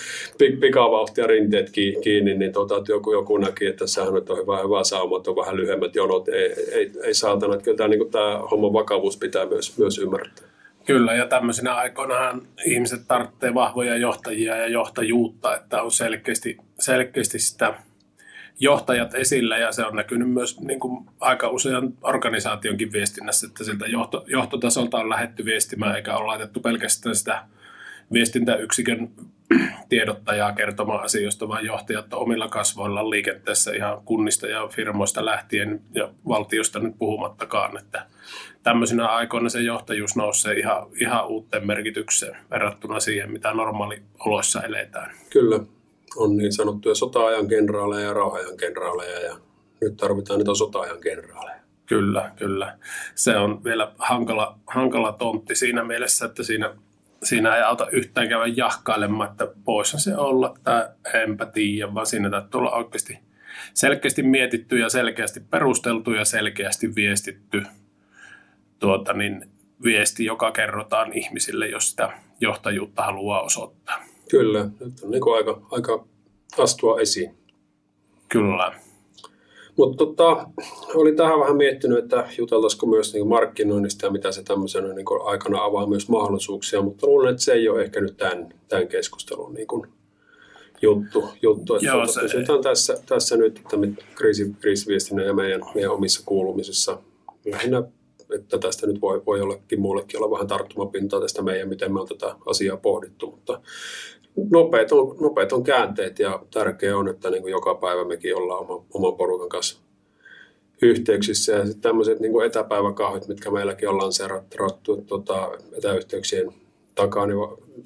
pikavauhtia 0.59 1.27
rinteet 1.27 1.69
kiinni, 2.03 2.33
niin 2.33 2.51
tota, 2.51 2.77
että 2.77 2.91
joku, 2.91 3.13
joku 3.13 3.37
näki, 3.37 3.65
että 3.65 3.79
tässähän 3.79 4.13
on 4.13 4.37
hyvä, 4.37 4.63
hyvä 4.63 4.83
sauma, 4.83 5.17
että 5.17 5.29
on 5.29 5.35
vähän 5.35 5.57
lyhyemmät 5.57 5.95
jonot. 5.95 6.27
Ei, 6.27 6.53
ei, 6.71 6.91
ei 7.03 7.13
saatana, 7.13 7.53
että 7.53 7.63
kyllä 7.63 7.77
tämä, 7.77 7.87
niin 7.87 7.99
kuin, 7.99 8.11
tämä 8.11 8.39
homman 8.51 8.73
vakavuus 8.73 9.17
pitää 9.17 9.45
myös, 9.45 9.77
myös 9.77 9.97
ymmärtää. 9.97 10.47
Kyllä, 10.85 11.13
ja 11.13 11.25
tämmöisenä 11.25 11.75
aikoinahan 11.75 12.41
ihmiset 12.65 13.01
tarvitsee 13.07 13.53
vahvoja 13.53 13.97
johtajia 13.97 14.57
ja 14.57 14.67
johtajuutta, 14.67 15.55
että 15.55 15.81
on 15.81 15.91
selkeästi, 15.91 16.57
selkeästi 16.79 17.39
sitä 17.39 17.73
johtajat 18.59 19.15
esillä 19.15 19.57
ja 19.57 19.71
se 19.71 19.85
on 19.85 19.95
näkynyt 19.95 20.29
myös 20.29 20.59
niin 20.59 20.79
kuin 20.79 21.05
aika 21.19 21.49
usean 21.49 21.93
organisaationkin 22.01 22.93
viestinnässä, 22.93 23.47
että 23.47 23.63
siltä 23.63 23.85
johto, 23.87 24.23
johtotasolta 24.27 24.97
on 24.97 25.09
lähetty 25.09 25.45
viestimään 25.45 25.95
eikä 25.95 26.17
ole 26.17 26.25
laitettu 26.25 26.59
pelkästään 26.59 27.15
sitä 27.15 27.43
viestintäyksikön 28.13 29.09
tiedottajaa 29.89 30.53
kertomaan 30.53 31.03
asioista, 31.03 31.47
vaan 31.47 31.65
johtajat 31.65 32.13
omilla 32.13 32.47
kasvoilla 32.47 33.09
liikenteessä 33.09 33.71
ihan 33.71 34.01
kunnista 34.05 34.47
ja 34.47 34.67
firmoista 34.67 35.25
lähtien 35.25 35.81
ja 35.95 36.13
valtiosta 36.27 36.79
nyt 36.79 36.97
puhumattakaan, 36.99 37.77
että 37.77 38.05
tämmöisinä 38.63 39.07
aikoina 39.07 39.49
se 39.49 39.61
johtajuus 39.61 40.15
nousee 40.15 40.53
ihan, 40.53 40.87
ihan 41.01 41.27
uuteen 41.27 41.67
merkitykseen 41.67 42.37
verrattuna 42.51 42.99
siihen, 42.99 43.31
mitä 43.31 43.53
normaali 43.53 44.01
oloissa 44.19 44.61
eletään. 44.61 45.15
Kyllä, 45.29 45.59
on 46.15 46.37
niin 46.37 46.53
sanottuja 46.53 46.95
sota-ajan 46.95 47.47
kenraaleja 47.47 48.07
ja 48.07 48.13
rauhajan 48.13 48.57
kenraaleja 48.57 49.19
ja 49.19 49.37
nyt 49.81 49.97
tarvitaan 49.97 50.39
niitä 50.39 50.55
sota-ajan 50.55 51.01
kenraaleja. 51.01 51.61
Kyllä, 51.85 52.31
kyllä. 52.35 52.77
Se 53.15 53.37
on 53.37 53.63
vielä 53.63 53.91
hankala, 53.97 54.59
hankala 54.67 55.11
tontti 55.11 55.55
siinä 55.55 55.83
mielessä, 55.83 56.25
että 56.25 56.43
siinä, 56.43 56.75
siinä 57.23 57.55
ei 57.55 57.63
auta 57.63 57.89
yhtään 57.91 58.29
käydä 58.29 58.53
jahkailemaan, 58.55 59.31
että 59.31 59.47
poissa 59.65 59.99
se 59.99 60.17
olla 60.17 60.57
tai 60.63 60.87
enpä 61.13 61.45
tiedä, 61.45 61.93
vaan 61.93 62.05
siinä 62.05 62.29
täytyy 62.29 62.57
olla 62.57 62.71
oikeasti 62.71 63.19
selkeästi 63.73 64.23
mietitty 64.23 64.79
ja 64.79 64.89
selkeästi 64.89 65.39
perusteltu 65.39 66.11
ja 66.11 66.25
selkeästi 66.25 66.95
viestitty 66.95 67.63
tuota, 68.79 69.13
niin 69.13 69.49
viesti, 69.83 70.25
joka 70.25 70.51
kerrotaan 70.51 71.13
ihmisille, 71.13 71.67
jos 71.67 71.89
sitä 71.89 72.09
johtajuutta 72.39 73.03
haluaa 73.03 73.41
osoittaa. 73.41 74.10
Kyllä, 74.31 74.69
nyt 74.79 74.93
on 75.03 75.11
niin 75.11 75.21
aika, 75.35 75.61
aika 75.71 76.05
astua 76.57 76.99
esiin. 76.99 77.31
Kyllä. 78.29 78.73
Mutta 79.77 79.97
tota, 79.97 80.47
oli 80.95 81.15
tähän 81.15 81.39
vähän 81.39 81.57
miettinyt, 81.57 81.97
että 81.97 82.27
juteltaisiko 82.37 82.85
myös 82.85 83.13
niin 83.13 83.27
markkinoinnista 83.27 84.05
ja 84.05 84.11
mitä 84.11 84.31
se 84.31 84.43
tämmöisenä 84.43 84.93
niin 84.93 85.05
aikana 85.25 85.63
avaa 85.63 85.87
myös 85.87 86.09
mahdollisuuksia, 86.09 86.81
mutta 86.81 87.07
luulen, 87.07 87.31
että 87.31 87.43
se 87.43 87.53
ei 87.53 87.69
ole 87.69 87.81
ehkä 87.81 88.01
nyt 88.01 88.17
tämän, 88.17 88.53
tämän 88.67 88.87
keskustelun 88.87 89.53
niin 89.53 89.67
kuin 89.67 89.87
juttu. 90.81 91.29
juttu 91.41 91.75
että 91.75 91.87
Joo, 91.87 92.07
se... 92.07 92.21
pysytään 92.21 92.61
tässä, 92.61 92.97
tässä 93.05 93.37
nyt 93.37 93.57
että 93.57 93.77
kriisi, 94.15 94.55
kriisiviestinnän 94.59 95.25
ja 95.25 95.33
meidän, 95.33 95.61
meidän 95.75 95.91
omissa 95.91 96.23
kuulumisissa. 96.25 96.97
Lähinnä, 97.45 97.83
että 98.35 98.57
tästä 98.57 98.87
nyt 98.87 99.01
voi, 99.01 99.25
voi 99.25 99.39
jollekin 99.39 99.81
muullekin 99.81 100.17
olla 100.17 100.31
vähän 100.31 100.47
tarttumapintaa 100.47 101.21
tästä 101.21 101.41
meidän, 101.41 101.69
miten 101.69 101.93
me 101.93 101.99
on 101.99 102.07
tätä 102.07 102.35
asiaa 102.45 102.77
pohdittu, 102.77 103.31
mutta 103.31 103.61
nopeat 104.51 104.91
on, 104.91 105.17
nopeat 105.19 105.53
on 105.53 105.63
käänteet 105.63 106.19
ja 106.19 106.39
tärkeää 106.53 106.97
on, 106.97 107.07
että 107.07 107.29
niin 107.29 107.41
kuin 107.41 107.51
joka 107.51 107.75
päivä 107.75 108.05
mekin 108.05 108.35
ollaan 108.35 108.59
oma, 108.59 108.85
oman 108.93 109.17
porukan 109.17 109.49
kanssa 109.49 109.79
yhteyksissä. 110.81 111.51
Ja 111.51 111.65
sitten 111.65 111.81
tämmöiset 111.81 112.19
niin 112.19 112.45
etäpäiväkahvit, 112.45 113.27
mitkä 113.27 113.51
meilläkin 113.51 113.89
on 113.89 113.97
lanseerattu 113.97 115.03
tota, 115.07 115.51
etäyhteyksien 115.77 116.53
takaa, 116.95 117.27
niin, 117.27 117.37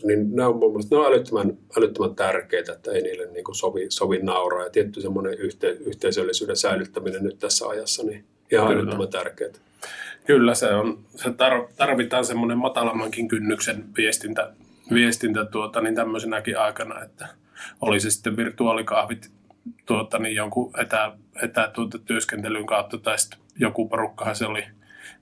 niin 0.04 0.36
nämä 0.36 0.50
on, 0.50 0.60
ne 0.92 0.98
on 0.98 1.06
älyttömän, 1.06 1.58
älyttömän 1.78 2.16
tärkeitä, 2.16 2.74
että 2.74 2.92
ei 2.92 3.02
niille 3.02 3.26
niin 3.26 3.44
kuin 3.44 3.56
sovi, 3.56 3.86
sovi 3.90 4.18
nauraa. 4.18 4.64
Ja 4.64 4.70
tietty 4.70 5.02
semmoinen 5.02 5.34
yhte, 5.34 5.70
yhteisöllisyyden 5.70 6.56
säilyttäminen 6.56 7.24
nyt 7.24 7.40
tässä 7.40 7.68
ajassa, 7.68 8.04
niin 8.04 8.24
ihan 8.52 8.68
Kyllä. 8.68 8.82
älyttömän 8.82 9.08
tärkeää. 9.08 9.52
Kyllä, 10.26 10.56
se, 10.56 10.74
on, 10.74 11.00
se 11.16 11.30
tarvitaan 11.78 12.26
semmoinen 12.26 12.58
matalammankin 12.58 13.28
kynnyksen 13.28 13.86
viestintä 13.98 14.54
viestintä 14.94 15.46
tuota, 15.46 15.82
niin 15.82 15.96
tämmöisenäkin 15.96 16.60
aikana, 16.60 17.04
että 17.04 17.28
oli 17.82 18.00
se 18.00 18.10
sitten 18.10 18.38
virtuaalikahvit 18.38 19.32
tuota, 19.86 20.20
niin 20.20 20.36
jonkun 20.36 20.72
etä, 20.82 21.12
etä 21.42 21.72
tuota, 21.74 21.98
kautta 22.66 22.98
tai 22.98 23.20
sitten 23.20 23.40
joku 23.60 23.90
porukkahan 23.90 24.36
se 24.36 24.46
oli 24.46 24.64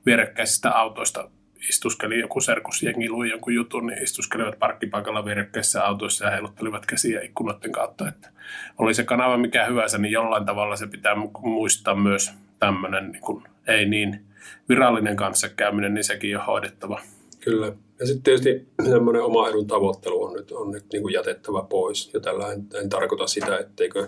vierekkäisistä 0.05 0.71
autoista 0.71 1.29
istuskeli 1.69 2.19
joku 2.19 2.41
serkusjengi, 2.41 3.09
lui 3.09 3.29
jonkun 3.29 3.53
jutun, 3.53 3.87
niin 3.87 4.03
istuskelivat 4.03 4.59
parkkipaikalla 4.59 5.25
vierekkäisissä 5.25 5.85
autoissa 5.85 6.25
ja 6.25 6.31
heiluttelivat 6.31 6.85
käsiä 6.85 7.21
ikkunoiden 7.21 7.71
kautta. 7.71 8.07
Että 8.07 8.29
oli 8.77 8.93
se 8.93 9.03
kanava 9.03 9.37
mikä 9.37 9.65
hyvänsä, 9.65 9.97
niin 9.97 10.11
jollain 10.11 10.45
tavalla 10.45 10.75
se 10.75 10.87
pitää 10.87 11.15
muistaa 11.41 11.95
myös 11.95 12.33
tämmöinen 12.59 13.11
niin 13.11 13.21
kuin, 13.21 13.43
ei 13.67 13.85
niin 13.85 14.25
virallinen 14.69 15.15
kanssakäyminen, 15.15 15.93
niin 15.93 16.03
sekin 16.03 16.37
on 16.37 16.45
hoidettava. 16.45 17.01
Kyllä. 17.43 17.73
Ja 17.99 18.07
sitten 18.07 18.23
tietysti 18.23 18.67
tämmöinen 18.89 19.23
oma 19.23 19.49
edun 19.49 19.67
tavoittelu 19.67 20.23
on 20.23 20.33
nyt, 20.33 20.51
on 20.51 20.71
nyt 20.71 20.85
niin 20.93 21.01
kuin 21.01 21.13
jätettävä 21.13 21.63
pois. 21.69 22.13
Ja 22.13 22.19
tällä 22.19 22.51
en, 22.51 22.67
en 22.73 22.89
tarkoita 22.89 23.27
sitä, 23.27 23.57
etteikö 23.57 24.07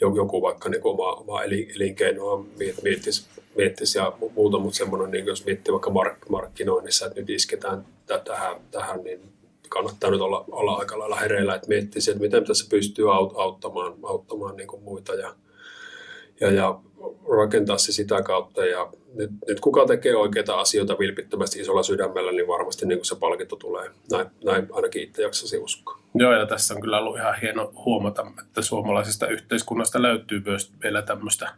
joku 0.00 0.42
vaikka 0.42 0.68
niin 0.68 0.80
oma, 0.84 1.12
oma 1.12 1.42
elinkeinoa 1.42 2.44
miettisi, 2.82 3.26
miettisi 3.56 3.98
ja 3.98 4.12
muuta, 4.34 4.58
mutta 4.58 4.76
semmoinen, 4.76 5.10
niin 5.10 5.26
jos 5.26 5.46
miettii 5.46 5.72
vaikka 5.72 5.90
mark, 5.90 6.28
markkinoinnissa, 6.28 7.06
että 7.06 7.20
nyt 7.20 7.30
isketään 7.30 7.86
tähän, 8.24 8.56
tähän 8.70 9.04
niin 9.04 9.20
kannattaa 9.68 10.10
nyt 10.10 10.20
olla, 10.20 10.44
olla 10.50 10.74
aika 10.74 10.98
lailla 10.98 11.16
hereillä, 11.16 11.54
että 11.54 11.68
miettisi, 11.68 12.10
että 12.10 12.22
miten 12.22 12.44
tässä 12.44 12.66
pystyy 12.70 13.14
auttamaan, 13.14 13.94
auttamaan 14.02 14.56
niin 14.56 14.68
kuin 14.68 14.82
muita 14.82 15.14
ja, 15.14 15.34
ja, 16.40 16.50
ja 16.50 16.80
rakentaa 17.38 17.78
se 17.78 17.92
sitä 17.92 18.22
kautta. 18.22 18.66
Ja 18.66 18.92
nyt, 19.14 19.30
nyt 19.48 19.60
kuka 19.60 19.86
tekee 19.86 20.16
oikeita 20.16 20.54
asioita 20.54 20.98
vilpittömästi 20.98 21.60
isolla 21.60 21.82
sydämellä, 21.82 22.32
niin 22.32 22.48
varmasti 22.48 22.86
niin 22.86 23.04
se 23.04 23.16
palkinto 23.16 23.56
tulee. 23.56 23.90
Näin, 24.10 24.26
näin 24.44 24.68
ainakin 24.72 25.02
itse 25.02 25.22
jaksasi 25.22 25.58
uskoa. 25.58 25.98
Joo, 26.14 26.32
ja 26.32 26.46
tässä 26.46 26.74
on 26.74 26.80
kyllä 26.80 26.98
ollut 26.98 27.16
ihan 27.16 27.34
hieno 27.42 27.72
huomata, 27.84 28.26
että 28.42 28.62
suomalaisesta 28.62 29.26
yhteiskunnasta 29.26 30.02
löytyy 30.02 30.42
myös 30.46 30.72
vielä 30.82 31.02
tämmöistä 31.02 31.48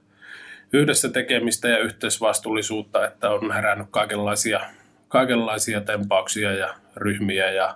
yhdessä 0.73 1.09
tekemistä 1.09 1.69
ja 1.69 1.79
yhteisvastuullisuutta, 1.79 3.07
että 3.07 3.31
on 3.31 3.53
herännyt 3.53 3.87
kaikenlaisia, 3.91 4.61
kaikenlaisia 5.09 5.81
tempauksia 5.81 6.53
ja 6.53 6.75
ryhmiä 6.97 7.51
ja 7.51 7.75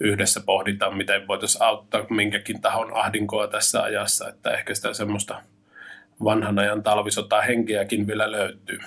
yhdessä 0.00 0.40
pohditaan, 0.40 0.96
miten 0.96 1.28
voitaisiin 1.28 1.62
auttaa 1.62 2.06
minkäkin 2.10 2.60
tahon 2.60 2.96
ahdinkoa 2.96 3.48
tässä 3.48 3.82
ajassa, 3.82 4.28
että 4.28 4.50
ehkä 4.50 4.74
sitä 4.74 4.94
semmoista 4.94 5.42
vanhan 6.24 6.58
ajan 6.58 6.82
talvisota 6.82 7.40
henkeäkin 7.40 8.06
vielä 8.06 8.32
löytyy. 8.32 8.78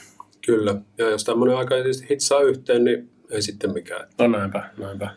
Kyllä, 0.46 0.76
ja 0.98 1.10
jos 1.10 1.24
tämmöinen 1.24 1.58
aika 1.58 1.76
hitsaa 2.10 2.42
yhteen, 2.42 2.84
niin 2.84 3.10
ei 3.32 3.42
sitten 3.42 3.74
mikään. 3.74 4.08
No 4.18 4.28
näinpä, 4.28 4.64
näinpä. 4.78 5.10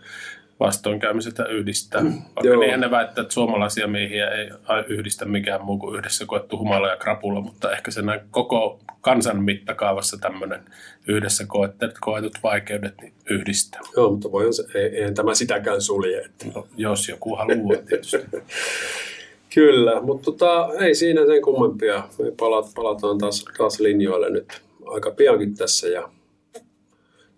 Vastoinkäymisestä 0.60 1.44
yhdistää. 1.44 2.04
Vaikka 2.04 2.40
Joo. 2.44 2.60
niin 2.60 2.74
ennen 2.74 2.90
väittää, 2.90 3.22
että 3.22 3.34
suomalaisia 3.34 3.86
miehiä 3.86 4.28
ei 4.28 4.50
yhdistä 4.88 5.24
mikään 5.24 5.64
muu 5.64 5.78
kuin 5.78 5.98
yhdessä 5.98 6.26
koettu 6.26 6.58
humala 6.58 6.88
ja 6.88 6.96
krapula, 6.96 7.40
mutta 7.40 7.72
ehkä 7.72 7.90
se 7.90 8.02
näin 8.02 8.20
koko 8.30 8.80
kansan 9.00 9.42
mittakaavassa 9.42 10.18
tämmöinen 10.18 10.60
yhdessä 11.08 11.44
koetut, 11.46 11.98
koetut 12.00 12.38
vaikeudet 12.42 12.94
niin 13.00 13.12
yhdistää. 13.30 13.80
Joo, 13.96 14.10
mutta 14.10 14.32
voi 14.32 14.52
se, 14.52 14.64
ei, 14.74 14.96
eihän 14.96 15.14
tämä 15.14 15.34
sitäkään 15.34 15.80
sulje. 15.80 16.20
Että... 16.20 16.46
No, 16.54 16.66
jos 16.76 17.08
joku 17.08 17.36
haluaa 17.36 17.82
tietysti. 17.88 18.18
Kyllä, 19.54 20.00
mutta 20.00 20.24
tota, 20.24 20.68
ei 20.80 20.94
siinä 20.94 21.26
sen 21.26 21.42
kummempia. 21.42 22.08
Me 22.18 22.32
palataan 22.74 23.18
taas, 23.18 23.44
taas 23.58 23.80
linjoille 23.80 24.30
nyt 24.30 24.62
aika 24.86 25.10
piankin 25.10 25.56
tässä 25.56 25.88
ja 25.88 26.10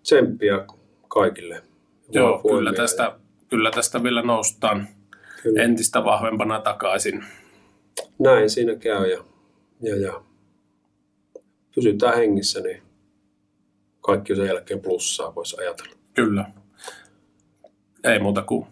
tsemppiä 0.03 0.65
kaikille. 1.07 1.61
Joo, 2.09 2.41
kyllä 2.51 2.73
tästä, 2.73 3.15
kyllä 3.49 3.71
tästä 3.71 4.03
vielä 4.03 4.21
noustaan 4.21 4.87
kyllä. 5.43 5.63
entistä 5.63 6.03
vahvempana 6.03 6.61
takaisin. 6.61 7.23
Näin 8.19 8.49
siinä 8.49 8.75
käy 8.75 9.07
ja, 9.07 9.23
ja, 9.81 9.95
ja 9.95 10.21
pysytään 11.75 12.15
hengissä, 12.17 12.59
niin 12.59 12.81
kaikki 14.01 14.35
sen 14.35 14.47
jälkeen 14.47 14.79
plussaa 14.79 15.35
voisi 15.35 15.57
ajatella. 15.59 15.95
Kyllä. 16.13 16.45
Ei 18.03 18.19
muuta 18.19 18.41
kuin 18.41 18.67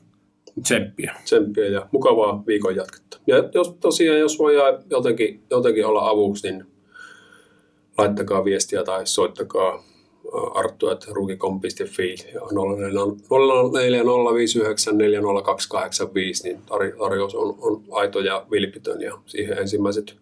tsemppiä. 0.63 1.15
Tsemppiä 1.23 1.65
ja 1.65 1.89
mukavaa 1.91 2.43
viikon 2.47 2.75
jatketta. 2.75 3.04
Ja 3.27 3.49
jos 3.53 3.75
tosiaan, 3.79 4.19
jos 4.19 4.39
voi 4.39 4.53
jotenkin, 4.89 5.43
jotenkin 5.49 5.85
olla 5.85 6.09
avuksi, 6.09 6.51
niin 6.51 6.65
laittakaa 7.97 8.45
viestiä 8.45 8.83
tai 8.83 9.07
soittakaa 9.07 9.83
arttu.rukikom.fi 10.53 12.15
ja 12.33 12.41
0405940285, 12.41 12.47
niin 16.43 16.61
tarjous 16.97 17.35
on, 17.35 17.57
on 17.61 17.83
aito 17.91 18.19
ja 18.19 18.45
vilpitön 18.51 19.01
ja 19.01 19.19
siihen 19.25 19.57
ensimmäiset 19.57 20.15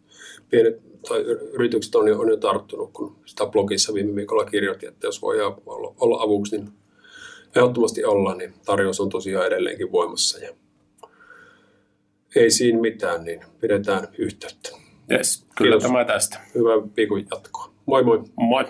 pienet 0.50 0.82
tai 1.10 1.20
yritykset 1.54 1.96
on 1.96 2.08
jo, 2.08 2.20
on 2.20 2.30
jo 2.30 2.38
tarttunut, 2.38 2.90
kun 2.94 3.16
sitä 3.26 3.46
blogissa 3.46 3.94
viime 3.94 4.16
viikolla 4.16 4.46
kirjoitin, 4.46 4.90
että 4.90 5.08
jos 5.08 5.22
voi 5.22 5.42
olla, 5.42 5.94
olla 6.00 6.22
avuksi, 6.22 6.58
niin 6.58 6.70
ehdottomasti 7.56 8.06
olla, 8.06 8.36
niin 8.36 8.54
tarjous 8.66 9.00
on 9.00 9.10
tosiaan 9.10 9.48
edelleenkin 9.48 9.92
voimassa 9.92 10.40
ja 10.40 10.54
ei 12.36 12.52
siinä 12.52 12.80
mitään, 12.80 13.24
niin 13.24 13.40
pidetään 13.62 14.08
yhteyttä. 14.18 14.70
Yes, 15.12 15.46
kyllä 15.58 15.74
Kiitos. 15.76 15.84
tämä 15.92 16.06
tästä. 16.06 16.40
Hyvää 16.56 16.76
viikon 16.98 17.26
jatkoa. 17.32 17.74
Moi 17.86 18.04
moi. 18.04 18.24
Moi. 18.36 18.66